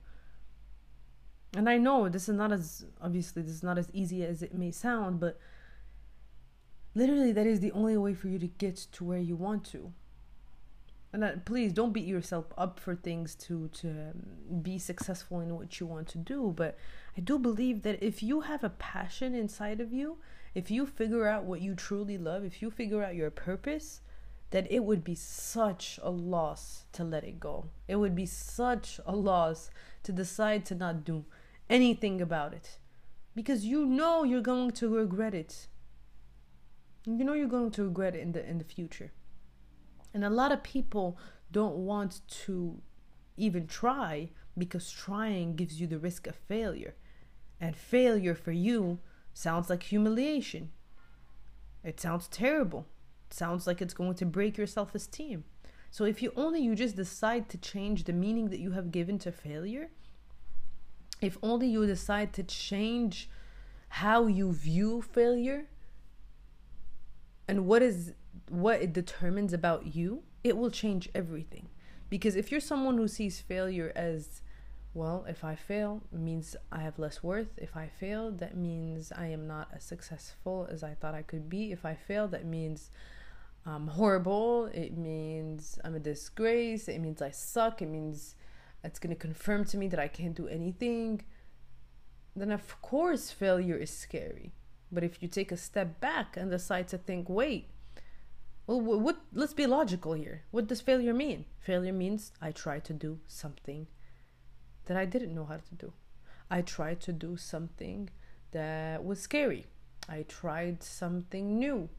And 1.55 1.69
i 1.69 1.77
know 1.77 2.09
this 2.09 2.29
is 2.29 2.35
not 2.35 2.51
as 2.51 2.85
obviously 3.01 3.41
this 3.41 3.51
is 3.51 3.63
not 3.63 3.77
as 3.77 3.89
easy 3.93 4.23
as 4.23 4.41
it 4.41 4.53
may 4.53 4.71
sound 4.71 5.19
but 5.19 5.37
literally 6.93 7.31
that 7.31 7.47
is 7.47 7.59
the 7.59 7.71
only 7.71 7.97
way 7.97 8.13
for 8.13 8.27
you 8.27 8.39
to 8.39 8.47
get 8.47 8.75
to 8.75 9.03
where 9.03 9.19
you 9.19 9.35
want 9.35 9.63
to. 9.65 9.93
And 11.13 11.23
that, 11.23 11.43
please 11.43 11.73
don't 11.73 11.91
beat 11.91 12.07
yourself 12.07 12.45
up 12.57 12.79
for 12.79 12.95
things 12.95 13.35
to 13.35 13.67
to 13.69 13.89
um, 13.89 14.61
be 14.61 14.77
successful 14.77 15.41
in 15.41 15.55
what 15.55 15.79
you 15.79 15.85
want 15.85 16.07
to 16.09 16.17
do 16.17 16.53
but 16.55 16.77
i 17.17 17.19
do 17.19 17.37
believe 17.37 17.81
that 17.81 18.01
if 18.01 18.23
you 18.23 18.41
have 18.41 18.63
a 18.63 18.69
passion 18.69 19.35
inside 19.35 19.81
of 19.81 19.91
you 19.91 20.17
if 20.53 20.69
you 20.69 20.85
figure 20.85 21.27
out 21.27 21.45
what 21.45 21.61
you 21.61 21.75
truly 21.75 22.17
love, 22.17 22.43
if 22.43 22.61
you 22.61 22.69
figure 22.69 23.03
out 23.03 23.15
your 23.15 23.31
purpose, 23.31 24.01
that 24.51 24.69
it 24.69 24.83
would 24.83 25.03
be 25.03 25.15
such 25.15 25.99
a 26.03 26.09
loss 26.09 26.85
to 26.91 27.03
let 27.03 27.23
it 27.23 27.39
go. 27.39 27.69
It 27.87 27.95
would 27.95 28.15
be 28.15 28.25
such 28.25 28.99
a 29.05 29.15
loss 29.15 29.69
to 30.03 30.11
decide 30.11 30.65
to 30.65 30.75
not 30.75 31.05
do 31.05 31.25
anything 31.69 32.19
about 32.19 32.53
it 32.53 32.77
because 33.33 33.65
you 33.65 33.85
know 33.85 34.23
you're 34.23 34.41
going 34.41 34.71
to 34.71 34.89
regret 34.89 35.33
it. 35.33 35.67
You 37.05 37.23
know 37.23 37.33
you're 37.33 37.47
going 37.47 37.71
to 37.71 37.85
regret 37.85 38.15
it 38.15 38.19
in 38.19 38.33
the 38.33 38.47
in 38.47 38.57
the 38.57 38.65
future. 38.65 39.11
And 40.13 40.25
a 40.25 40.29
lot 40.29 40.51
of 40.51 40.63
people 40.63 41.17
don't 41.51 41.77
want 41.77 42.21
to 42.45 42.81
even 43.37 43.67
try 43.67 44.29
because 44.57 44.91
trying 44.91 45.55
gives 45.55 45.79
you 45.79 45.87
the 45.87 45.97
risk 45.97 46.27
of 46.27 46.35
failure. 46.35 46.95
And 47.59 47.75
failure 47.75 48.35
for 48.35 48.51
you 48.51 48.99
Sounds 49.33 49.69
like 49.69 49.83
humiliation. 49.83 50.71
It 51.83 51.99
sounds 51.99 52.27
terrible. 52.27 52.87
It 53.29 53.33
sounds 53.33 53.65
like 53.65 53.81
it's 53.81 53.93
going 53.93 54.15
to 54.15 54.25
break 54.25 54.57
your 54.57 54.67
self 54.67 54.93
esteem. 54.93 55.43
So 55.89 56.05
if 56.05 56.21
you 56.21 56.31
only 56.35 56.61
you 56.61 56.75
just 56.75 56.95
decide 56.95 57.49
to 57.49 57.57
change 57.57 58.05
the 58.05 58.13
meaning 58.13 58.49
that 58.49 58.59
you 58.59 58.71
have 58.71 58.91
given 58.91 59.19
to 59.19 59.31
failure, 59.31 59.89
if 61.21 61.37
only 61.43 61.67
you 61.67 61.85
decide 61.85 62.33
to 62.33 62.43
change 62.43 63.29
how 63.89 64.27
you 64.27 64.53
view 64.53 65.01
failure 65.01 65.65
and 67.47 67.65
what 67.67 67.81
is 67.81 68.13
what 68.49 68.81
it 68.81 68.93
determines 68.93 69.51
about 69.51 69.93
you, 69.93 70.23
it 70.43 70.55
will 70.57 70.71
change 70.71 71.09
everything. 71.13 71.67
Because 72.09 72.35
if 72.35 72.51
you're 72.51 72.61
someone 72.61 72.97
who 72.97 73.07
sees 73.07 73.41
failure 73.41 73.91
as 73.95 74.41
well, 74.93 75.25
if 75.27 75.43
I 75.43 75.55
fail, 75.55 76.01
means 76.11 76.55
I 76.71 76.81
have 76.81 76.99
less 76.99 77.23
worth. 77.23 77.57
If 77.57 77.77
I 77.77 77.87
fail, 77.87 78.31
that 78.31 78.57
means 78.57 79.11
I 79.15 79.27
am 79.27 79.47
not 79.47 79.69
as 79.73 79.83
successful 79.83 80.67
as 80.69 80.83
I 80.83 80.93
thought 80.93 81.15
I 81.15 81.21
could 81.21 81.49
be. 81.49 81.71
If 81.71 81.85
I 81.85 81.95
fail, 81.95 82.27
that 82.29 82.45
means 82.45 82.91
I'm 83.65 83.87
horrible. 83.87 84.65
It 84.73 84.97
means 84.97 85.79
I'm 85.83 85.95
a 85.95 85.99
disgrace. 85.99 86.87
It 86.87 86.99
means 86.99 87.21
I 87.21 87.31
suck. 87.31 87.81
It 87.81 87.87
means 87.87 88.35
it's 88.83 88.99
going 88.99 89.15
to 89.15 89.19
confirm 89.19 89.65
to 89.65 89.77
me 89.77 89.87
that 89.89 89.99
I 89.99 90.07
can't 90.07 90.35
do 90.35 90.47
anything, 90.47 91.21
then 92.35 92.51
of 92.51 92.81
course 92.81 93.29
failure 93.29 93.75
is 93.75 93.95
scary. 93.95 94.53
But 94.91 95.03
if 95.03 95.21
you 95.21 95.27
take 95.27 95.51
a 95.51 95.57
step 95.57 96.01
back 96.01 96.35
and 96.35 96.49
decide 96.49 96.87
to 96.89 96.97
think, 96.97 97.29
wait, 97.29 97.69
well, 98.67 98.81
what? 98.81 99.21
Let's 99.33 99.53
be 99.53 99.65
logical 99.65 100.13
here. 100.13 100.43
What 100.51 100.67
does 100.67 100.81
failure 100.81 101.13
mean? 101.13 101.45
Failure 101.59 101.93
means 101.93 102.31
I 102.41 102.51
try 102.51 102.79
to 102.79 102.93
do 102.93 103.19
something 103.27 103.87
that 104.85 104.97
I 104.97 105.05
didn't 105.05 105.35
know 105.35 105.45
how 105.45 105.57
to 105.57 105.75
do. 105.75 105.93
I 106.49 106.61
tried 106.61 106.99
to 107.01 107.13
do 107.13 107.37
something 107.37 108.09
that 108.51 109.03
was 109.03 109.21
scary. 109.21 109.67
I 110.09 110.23
tried 110.23 110.83
something 110.83 111.57
new. 111.57 111.89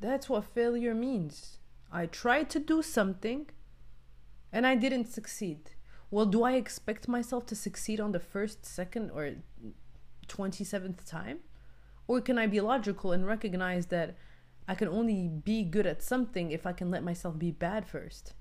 That's 0.00 0.28
what 0.28 0.44
failure 0.44 0.94
means. 0.94 1.58
I 1.90 2.06
tried 2.06 2.50
to 2.50 2.58
do 2.58 2.82
something 2.82 3.50
and 4.52 4.66
I 4.66 4.74
didn't 4.74 5.06
succeed. 5.06 5.70
Well, 6.10 6.26
do 6.26 6.42
I 6.42 6.52
expect 6.52 7.08
myself 7.08 7.44
to 7.46 7.54
succeed 7.54 8.00
on 8.00 8.12
the 8.12 8.20
first, 8.20 8.64
second, 8.64 9.10
or 9.10 9.34
27th 10.28 11.04
time? 11.04 11.40
Or 12.06 12.20
can 12.22 12.38
I 12.38 12.46
be 12.46 12.60
logical 12.60 13.12
and 13.12 13.26
recognize 13.26 13.86
that 13.86 14.16
I 14.66 14.74
can 14.74 14.88
only 14.88 15.28
be 15.28 15.64
good 15.64 15.86
at 15.86 16.02
something 16.02 16.50
if 16.50 16.66
I 16.66 16.72
can 16.72 16.90
let 16.90 17.04
myself 17.04 17.38
be 17.38 17.50
bad 17.50 17.86
first? 17.86 18.32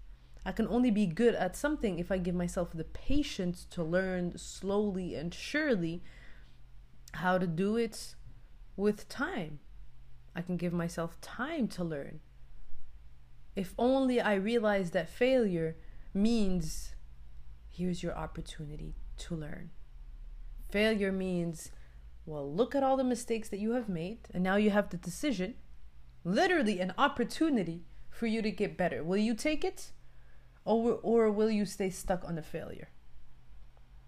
I 0.47 0.53
can 0.53 0.69
only 0.69 0.91
be 0.91 1.07
good 1.07 1.35
at 1.35 1.57
something 1.57 1.99
if 1.99 2.09
I 2.09 2.17
give 2.17 2.33
myself 2.33 2.69
the 2.73 2.85
patience 2.85 3.67
to 3.71 3.83
learn 3.83 4.37
slowly 4.37 5.13
and 5.13 5.33
surely 5.33 6.01
how 7.15 7.37
to 7.37 7.45
do 7.45 7.75
it 7.75 8.15
with 8.77 9.09
time. 9.09 9.59
I 10.33 10.41
can 10.41 10.55
give 10.55 10.71
myself 10.71 11.19
time 11.19 11.67
to 11.67 11.83
learn. 11.83 12.21
If 13.57 13.73
only 13.77 14.21
I 14.21 14.35
realize 14.35 14.91
that 14.91 15.09
failure 15.09 15.75
means 16.13 16.95
here's 17.67 18.01
your 18.01 18.15
opportunity 18.15 18.95
to 19.17 19.35
learn. 19.35 19.71
Failure 20.71 21.11
means, 21.11 21.71
well, 22.25 22.49
look 22.49 22.73
at 22.73 22.83
all 22.83 22.95
the 22.95 23.03
mistakes 23.03 23.49
that 23.49 23.59
you 23.59 23.73
have 23.73 23.89
made, 23.89 24.19
and 24.33 24.45
now 24.45 24.55
you 24.55 24.69
have 24.69 24.91
the 24.91 24.97
decision, 24.97 25.55
literally 26.23 26.79
an 26.79 26.93
opportunity 26.97 27.83
for 28.09 28.27
you 28.27 28.41
to 28.41 28.49
get 28.49 28.77
better. 28.77 29.03
Will 29.03 29.17
you 29.17 29.33
take 29.33 29.65
it? 29.65 29.91
Or, 30.67 30.99
or 31.01 31.31
will 31.31 31.49
you 31.49 31.65
stay 31.65 31.89
stuck 31.89 32.25
on 32.25 32.35
the 32.35 32.41
failure? 32.41 32.89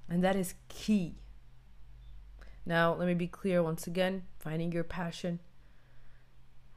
And 0.09 0.21
that 0.23 0.35
is 0.35 0.55
key. 0.67 1.15
Now, 2.65 2.93
let 2.93 3.07
me 3.07 3.13
be 3.13 3.27
clear 3.27 3.63
once 3.63 3.87
again 3.87 4.23
finding 4.39 4.73
your 4.73 4.83
passion. 4.83 5.39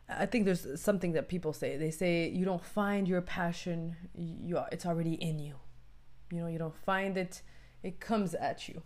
I 0.08 0.26
think 0.26 0.44
there's 0.44 0.80
something 0.80 1.12
that 1.12 1.28
people 1.28 1.52
say. 1.52 1.76
They 1.76 1.90
say 1.90 2.28
you 2.28 2.44
don't 2.44 2.64
find 2.64 3.08
your 3.08 3.22
passion, 3.22 3.96
you, 4.14 4.60
it's 4.70 4.86
already 4.86 5.14
in 5.14 5.40
you. 5.40 5.56
You 6.30 6.40
know, 6.40 6.46
you 6.46 6.58
don't 6.58 6.76
find 6.76 7.16
it, 7.16 7.42
it 7.82 7.98
comes 7.98 8.34
at 8.34 8.68
you. 8.68 8.82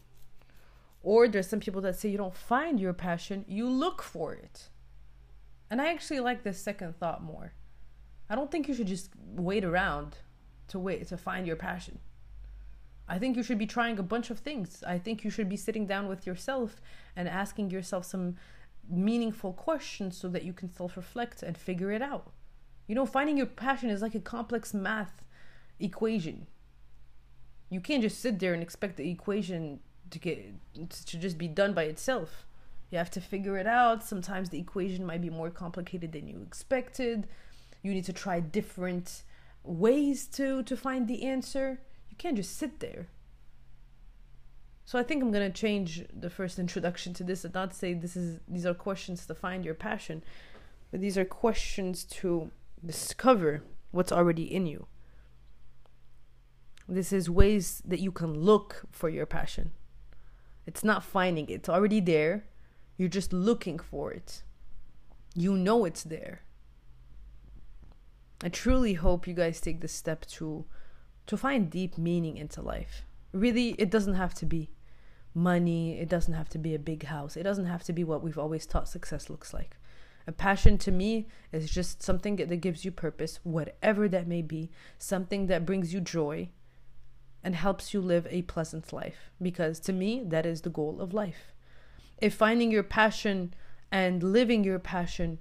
Or 1.02 1.28
there's 1.28 1.48
some 1.48 1.60
people 1.60 1.82
that 1.82 1.96
say 1.96 2.08
you 2.08 2.16
don't 2.16 2.34
find 2.34 2.80
your 2.80 2.94
passion, 2.94 3.44
you 3.46 3.68
look 3.68 4.02
for 4.02 4.32
it. 4.32 4.70
And 5.68 5.80
I 5.80 5.90
actually 5.90 6.20
like 6.20 6.42
this 6.42 6.58
second 6.58 6.96
thought 6.96 7.22
more. 7.22 7.52
I 8.30 8.34
don't 8.34 8.50
think 8.50 8.66
you 8.66 8.74
should 8.74 8.86
just 8.86 9.10
wait 9.34 9.64
around 9.64 10.18
to 10.68 10.78
wait 10.78 11.06
to 11.08 11.16
find 11.16 11.46
your 11.46 11.56
passion. 11.56 11.98
I 13.08 13.18
think 13.18 13.36
you 13.36 13.42
should 13.42 13.58
be 13.58 13.66
trying 13.66 13.98
a 13.98 14.02
bunch 14.02 14.30
of 14.30 14.40
things. 14.40 14.82
I 14.86 14.98
think 14.98 15.22
you 15.22 15.30
should 15.30 15.48
be 15.48 15.56
sitting 15.56 15.86
down 15.86 16.08
with 16.08 16.26
yourself 16.26 16.80
and 17.14 17.28
asking 17.28 17.70
yourself 17.70 18.04
some 18.04 18.36
meaningful 18.88 19.52
questions 19.52 20.16
so 20.16 20.28
that 20.28 20.44
you 20.44 20.52
can 20.52 20.72
self 20.72 20.96
reflect 20.96 21.42
and 21.42 21.56
figure 21.56 21.92
it 21.92 22.02
out. 22.02 22.32
You 22.88 22.94
know, 22.94 23.06
finding 23.06 23.36
your 23.36 23.46
passion 23.46 23.90
is 23.90 24.02
like 24.02 24.14
a 24.14 24.20
complex 24.20 24.74
math 24.74 25.22
equation 25.78 26.46
you 27.68 27.80
can't 27.80 28.02
just 28.02 28.20
sit 28.20 28.38
there 28.38 28.54
and 28.54 28.62
expect 28.62 28.96
the 28.96 29.10
equation 29.10 29.80
to 30.10 30.18
get 30.18 30.54
to 30.90 31.18
just 31.18 31.36
be 31.36 31.48
done 31.48 31.72
by 31.72 31.84
itself 31.84 32.46
you 32.90 32.98
have 32.98 33.10
to 33.10 33.20
figure 33.20 33.58
it 33.58 33.66
out 33.66 34.04
sometimes 34.04 34.50
the 34.50 34.58
equation 34.58 35.04
might 35.04 35.20
be 35.20 35.30
more 35.30 35.50
complicated 35.50 36.12
than 36.12 36.28
you 36.28 36.40
expected 36.42 37.26
you 37.82 37.92
need 37.92 38.04
to 38.04 38.12
try 38.12 38.38
different 38.38 39.22
ways 39.66 40.26
to 40.26 40.62
to 40.62 40.76
find 40.76 41.08
the 41.08 41.24
answer 41.24 41.80
you 42.08 42.16
can't 42.16 42.36
just 42.36 42.56
sit 42.56 42.80
there 42.80 43.08
so 44.84 44.98
i 44.98 45.02
think 45.02 45.22
i'm 45.22 45.32
going 45.32 45.50
to 45.50 45.60
change 45.60 46.04
the 46.14 46.30
first 46.30 46.58
introduction 46.58 47.12
to 47.12 47.24
this 47.24 47.44
and 47.44 47.54
not 47.54 47.74
say 47.74 47.92
this 47.92 48.16
is 48.16 48.40
these 48.48 48.66
are 48.66 48.74
questions 48.74 49.26
to 49.26 49.34
find 49.34 49.64
your 49.64 49.74
passion 49.74 50.22
but 50.90 51.00
these 51.00 51.18
are 51.18 51.24
questions 51.24 52.04
to 52.04 52.50
discover 52.84 53.62
what's 53.90 54.12
already 54.12 54.44
in 54.44 54.66
you 54.66 54.86
this 56.88 57.12
is 57.12 57.28
ways 57.28 57.82
that 57.84 58.00
you 58.00 58.12
can 58.12 58.34
look 58.34 58.84
for 58.92 59.08
your 59.08 59.26
passion. 59.26 59.72
It's 60.66 60.84
not 60.84 61.04
finding 61.04 61.48
it, 61.48 61.54
it's 61.54 61.68
already 61.68 62.00
there. 62.00 62.44
You're 62.96 63.08
just 63.08 63.32
looking 63.32 63.78
for 63.78 64.12
it. 64.12 64.42
You 65.34 65.56
know 65.56 65.84
it's 65.84 66.02
there. 66.02 66.42
I 68.42 68.48
truly 68.48 68.94
hope 68.94 69.26
you 69.26 69.34
guys 69.34 69.60
take 69.60 69.80
the 69.80 69.88
step 69.88 70.26
to 70.26 70.66
to 71.26 71.36
find 71.36 71.70
deep 71.70 71.98
meaning 71.98 72.36
into 72.36 72.62
life. 72.62 73.04
Really, 73.32 73.70
it 73.70 73.90
doesn't 73.90 74.14
have 74.14 74.34
to 74.34 74.46
be 74.46 74.70
money, 75.34 75.98
it 75.98 76.08
doesn't 76.08 76.34
have 76.34 76.48
to 76.50 76.58
be 76.58 76.74
a 76.74 76.78
big 76.78 77.04
house. 77.04 77.36
It 77.36 77.42
doesn't 77.42 77.66
have 77.66 77.82
to 77.84 77.92
be 77.92 78.04
what 78.04 78.22
we've 78.22 78.38
always 78.38 78.64
thought 78.64 78.88
success 78.88 79.28
looks 79.28 79.52
like. 79.52 79.76
A 80.26 80.32
passion 80.32 80.78
to 80.78 80.90
me 80.90 81.28
is 81.52 81.70
just 81.70 82.02
something 82.02 82.36
that 82.36 82.56
gives 82.60 82.84
you 82.84 82.90
purpose, 82.90 83.38
whatever 83.42 84.08
that 84.08 84.26
may 84.26 84.42
be, 84.42 84.70
something 84.98 85.46
that 85.46 85.66
brings 85.66 85.92
you 85.92 86.00
joy, 86.00 86.48
and 87.44 87.54
helps 87.54 87.94
you 87.94 88.00
live 88.00 88.26
a 88.30 88.42
pleasant 88.42 88.92
life. 88.92 89.30
Because 89.40 89.78
to 89.80 89.92
me, 89.92 90.22
that 90.26 90.46
is 90.46 90.62
the 90.62 90.70
goal 90.70 91.00
of 91.00 91.14
life. 91.14 91.52
If 92.18 92.34
finding 92.34 92.70
your 92.70 92.82
passion 92.82 93.54
and 93.92 94.22
living 94.22 94.64
your 94.64 94.78
passion 94.78 95.38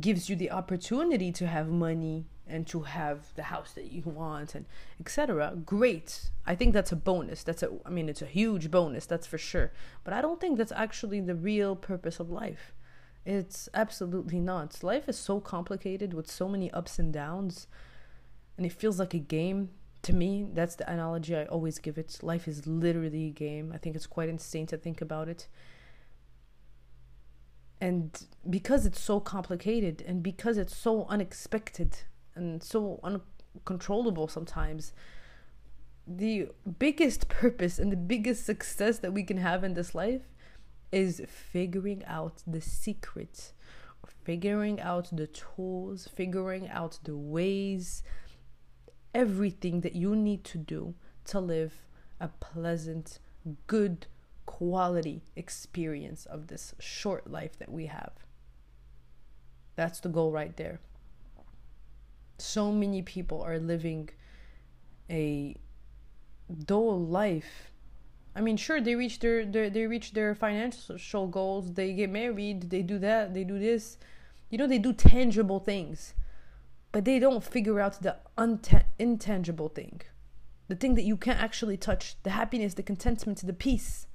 gives 0.00 0.28
you 0.28 0.36
the 0.36 0.50
opportunity 0.50 1.32
to 1.32 1.46
have 1.46 1.68
money 1.68 2.26
and 2.46 2.66
to 2.66 2.82
have 2.82 3.34
the 3.34 3.44
house 3.44 3.72
that 3.72 3.92
you 3.92 4.02
want 4.02 4.54
and 4.54 4.66
etc 5.00 5.54
great 5.64 6.30
i 6.46 6.54
think 6.54 6.72
that's 6.72 6.92
a 6.92 6.96
bonus 6.96 7.42
that's 7.42 7.62
a 7.62 7.70
i 7.86 7.90
mean 7.90 8.08
it's 8.08 8.22
a 8.22 8.26
huge 8.26 8.70
bonus 8.70 9.06
that's 9.06 9.26
for 9.26 9.38
sure 9.38 9.72
but 10.04 10.12
i 10.12 10.20
don't 10.20 10.40
think 10.40 10.58
that's 10.58 10.72
actually 10.72 11.20
the 11.20 11.34
real 11.34 11.74
purpose 11.76 12.20
of 12.20 12.30
life 12.30 12.74
it's 13.24 13.68
absolutely 13.74 14.40
not 14.40 14.82
life 14.82 15.08
is 15.08 15.18
so 15.18 15.40
complicated 15.40 16.14
with 16.14 16.30
so 16.30 16.48
many 16.48 16.70
ups 16.72 16.98
and 16.98 17.12
downs 17.12 17.66
and 18.56 18.66
it 18.66 18.72
feels 18.72 18.98
like 18.98 19.14
a 19.14 19.18
game 19.18 19.70
to 20.02 20.12
me, 20.12 20.46
that's 20.52 20.76
the 20.76 20.90
analogy 20.90 21.36
I 21.36 21.44
always 21.44 21.78
give 21.78 21.98
it. 21.98 22.18
Life 22.22 22.48
is 22.48 22.66
literally 22.66 23.26
a 23.26 23.30
game. 23.30 23.72
I 23.74 23.78
think 23.78 23.96
it's 23.96 24.06
quite 24.06 24.28
insane 24.28 24.66
to 24.68 24.76
think 24.76 25.00
about 25.00 25.28
it. 25.28 25.48
And 27.80 28.24
because 28.48 28.86
it's 28.86 29.00
so 29.00 29.20
complicated 29.20 30.02
and 30.06 30.22
because 30.22 30.58
it's 30.58 30.76
so 30.76 31.06
unexpected 31.08 31.98
and 32.34 32.62
so 32.62 33.00
uncontrollable 33.04 34.28
sometimes, 34.28 34.92
the 36.06 36.48
biggest 36.78 37.28
purpose 37.28 37.78
and 37.78 37.92
the 37.92 37.96
biggest 37.96 38.44
success 38.44 38.98
that 38.98 39.12
we 39.12 39.22
can 39.22 39.36
have 39.36 39.62
in 39.62 39.74
this 39.74 39.94
life 39.94 40.22
is 40.90 41.22
figuring 41.28 42.02
out 42.06 42.42
the 42.46 42.60
secrets, 42.60 43.52
figuring 44.24 44.80
out 44.80 45.08
the 45.12 45.26
tools, 45.26 46.08
figuring 46.14 46.68
out 46.68 46.98
the 47.04 47.16
ways 47.16 48.02
everything 49.14 49.80
that 49.82 49.94
you 49.94 50.14
need 50.16 50.44
to 50.44 50.58
do 50.58 50.94
to 51.24 51.40
live 51.40 51.74
a 52.20 52.28
pleasant, 52.28 53.18
good 53.66 54.06
quality 54.58 55.22
experience 55.36 56.26
of 56.26 56.48
this 56.48 56.74
short 56.78 57.30
life 57.30 57.58
that 57.58 57.70
we 57.70 57.86
have. 57.86 58.12
That's 59.76 60.00
the 60.00 60.08
goal 60.08 60.32
right 60.32 60.56
there. 60.56 60.80
So 62.38 62.72
many 62.72 63.02
people 63.02 63.42
are 63.42 63.58
living 63.58 64.10
a 65.10 65.56
dull 66.64 67.00
life. 67.00 67.70
I 68.34 68.40
mean, 68.40 68.56
sure, 68.56 68.80
they 68.80 68.94
reach 68.94 69.20
their, 69.20 69.44
their 69.44 69.70
they 69.70 69.86
reach 69.86 70.12
their 70.12 70.34
financial 70.34 71.26
goals. 71.28 71.72
They 71.72 71.92
get 71.92 72.10
married. 72.10 72.70
They 72.70 72.82
do 72.82 72.98
that. 72.98 73.34
They 73.34 73.44
do 73.44 73.58
this. 73.58 73.98
You 74.50 74.58
know, 74.58 74.66
they 74.66 74.78
do 74.78 74.92
tangible 74.92 75.60
things 75.60 76.14
but 76.92 77.04
they 77.04 77.20
don't 77.20 77.44
figure 77.44 77.80
out 77.80 78.02
the 78.02 78.16
unta- 78.36 78.84
intangible 78.98 79.68
thing 79.68 80.00
the 80.68 80.74
thing 80.74 80.96
that 80.96 81.04
you 81.04 81.16
can't 81.16 81.40
actually 81.40 81.76
touch 81.76 82.16
the 82.22 82.30
happiness 82.30 82.74
the 82.74 82.82
contentment 82.82 83.38
the 83.46 83.52
peace 83.52 84.07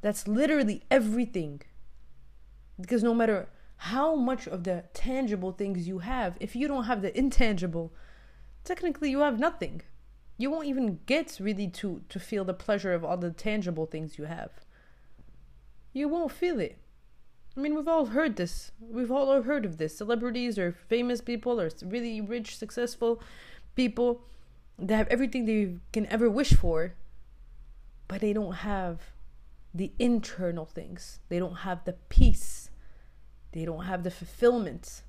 that's 0.00 0.26
literally 0.26 0.82
everything 0.90 1.60
because 2.80 3.02
no 3.02 3.14
matter 3.14 3.48
how 3.76 4.14
much 4.14 4.46
of 4.46 4.64
the 4.64 4.84
tangible 4.92 5.52
things 5.52 5.86
you 5.86 6.00
have 6.00 6.36
if 6.40 6.54
you 6.54 6.68
don't 6.68 6.84
have 6.84 7.02
the 7.02 7.16
intangible 7.18 7.92
technically 8.64 9.10
you 9.10 9.20
have 9.20 9.38
nothing 9.38 9.82
you 10.38 10.50
won't 10.50 10.66
even 10.66 11.00
get 11.06 11.38
really 11.40 11.68
to 11.68 12.02
to 12.08 12.18
feel 12.18 12.44
the 12.44 12.54
pleasure 12.54 12.92
of 12.92 13.04
all 13.04 13.16
the 13.16 13.30
tangible 13.30 13.86
things 13.86 14.18
you 14.18 14.24
have 14.24 14.50
you 15.92 16.08
won't 16.08 16.32
feel 16.32 16.60
it 16.60 16.78
I 17.56 17.60
mean, 17.60 17.74
we've 17.74 17.88
all 17.88 18.06
heard 18.06 18.36
this. 18.36 18.70
We've 18.80 19.10
all 19.10 19.42
heard 19.42 19.64
of 19.64 19.76
this. 19.76 19.96
Celebrities 19.96 20.58
or 20.58 20.72
famous 20.72 21.20
people 21.20 21.60
or 21.60 21.68
really 21.84 22.20
rich, 22.20 22.56
successful 22.56 23.20
people, 23.74 24.22
they 24.78 24.94
have 24.94 25.08
everything 25.08 25.44
they 25.44 25.76
can 25.92 26.06
ever 26.06 26.30
wish 26.30 26.54
for, 26.54 26.94
but 28.08 28.20
they 28.20 28.32
don't 28.32 28.52
have 28.52 29.00
the 29.74 29.92
internal 29.98 30.64
things. 30.64 31.20
They 31.28 31.38
don't 31.38 31.58
have 31.58 31.84
the 31.84 31.94
peace. 32.08 32.70
They 33.52 33.64
don't 33.64 33.84
have 33.84 34.02
the 34.02 34.10
fulfillment. 34.10 35.02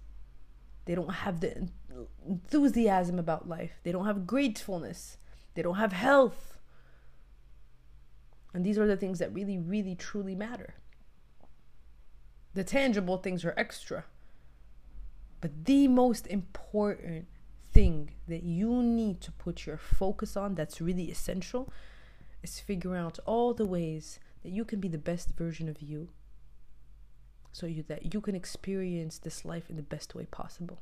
They 0.86 0.96
don't 0.96 1.14
have 1.14 1.40
the 1.40 1.70
enthusiasm 2.28 3.20
about 3.20 3.48
life. 3.48 3.80
They 3.84 3.92
don't 3.92 4.06
have 4.06 4.28
gratefulness. 4.28 5.18
They 5.54 5.62
don't 5.62 5.76
have 5.76 5.94
health. 5.94 6.58
And 8.54 8.66
these 8.66 8.78
are 8.78 8.88
the 8.88 8.98
things 8.98 9.20
that 9.20 9.34
really, 9.34 9.58
really, 9.58 9.96
truly 9.96 10.36
matter. 10.36 10.76
The 12.54 12.64
tangible 12.64 13.18
things 13.18 13.46
are 13.46 13.54
extra. 13.56 14.06
But 15.40 15.66
the 15.66 15.88
most 15.88 16.28
important 16.28 17.28
thing 17.72 18.12
that 18.28 18.44
you 18.44 18.84
need 18.84 19.22
to 19.22 19.32
put 19.32 19.66
your 19.66 19.78
focus 19.78 20.36
on 20.36 20.56
that's 20.56 20.82
really 20.82 21.10
essential 21.10 21.72
is 22.44 22.60
figuring 22.60 23.00
out 23.00 23.20
all 23.26 23.54
the 23.54 23.66
ways 23.66 24.20
that 24.44 24.52
you 24.52 24.66
can 24.66 24.80
be 24.80 24.88
the 24.88 24.98
best 24.98 25.32
version 25.38 25.70
of 25.70 25.82
you 25.82 26.10
so 27.52 27.66
you, 27.66 27.84
that 27.84 28.14
you 28.14 28.22
can 28.22 28.36
experience 28.36 29.18
this 29.18 29.46
life 29.46 29.70
in 29.70 29.76
the 29.76 29.82
best 29.82 30.16
way 30.16 30.26
possible. 30.26 30.82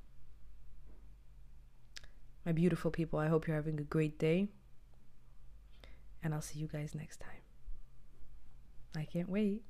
My 2.45 2.51
beautiful 2.51 2.91
people, 2.91 3.19
I 3.19 3.27
hope 3.27 3.47
you're 3.47 3.55
having 3.55 3.79
a 3.79 3.83
great 3.83 4.17
day. 4.17 4.47
And 6.23 6.33
I'll 6.33 6.41
see 6.41 6.59
you 6.59 6.67
guys 6.67 6.93
next 6.95 7.19
time. 7.19 7.41
I 8.95 9.05
can't 9.05 9.29
wait. 9.29 9.63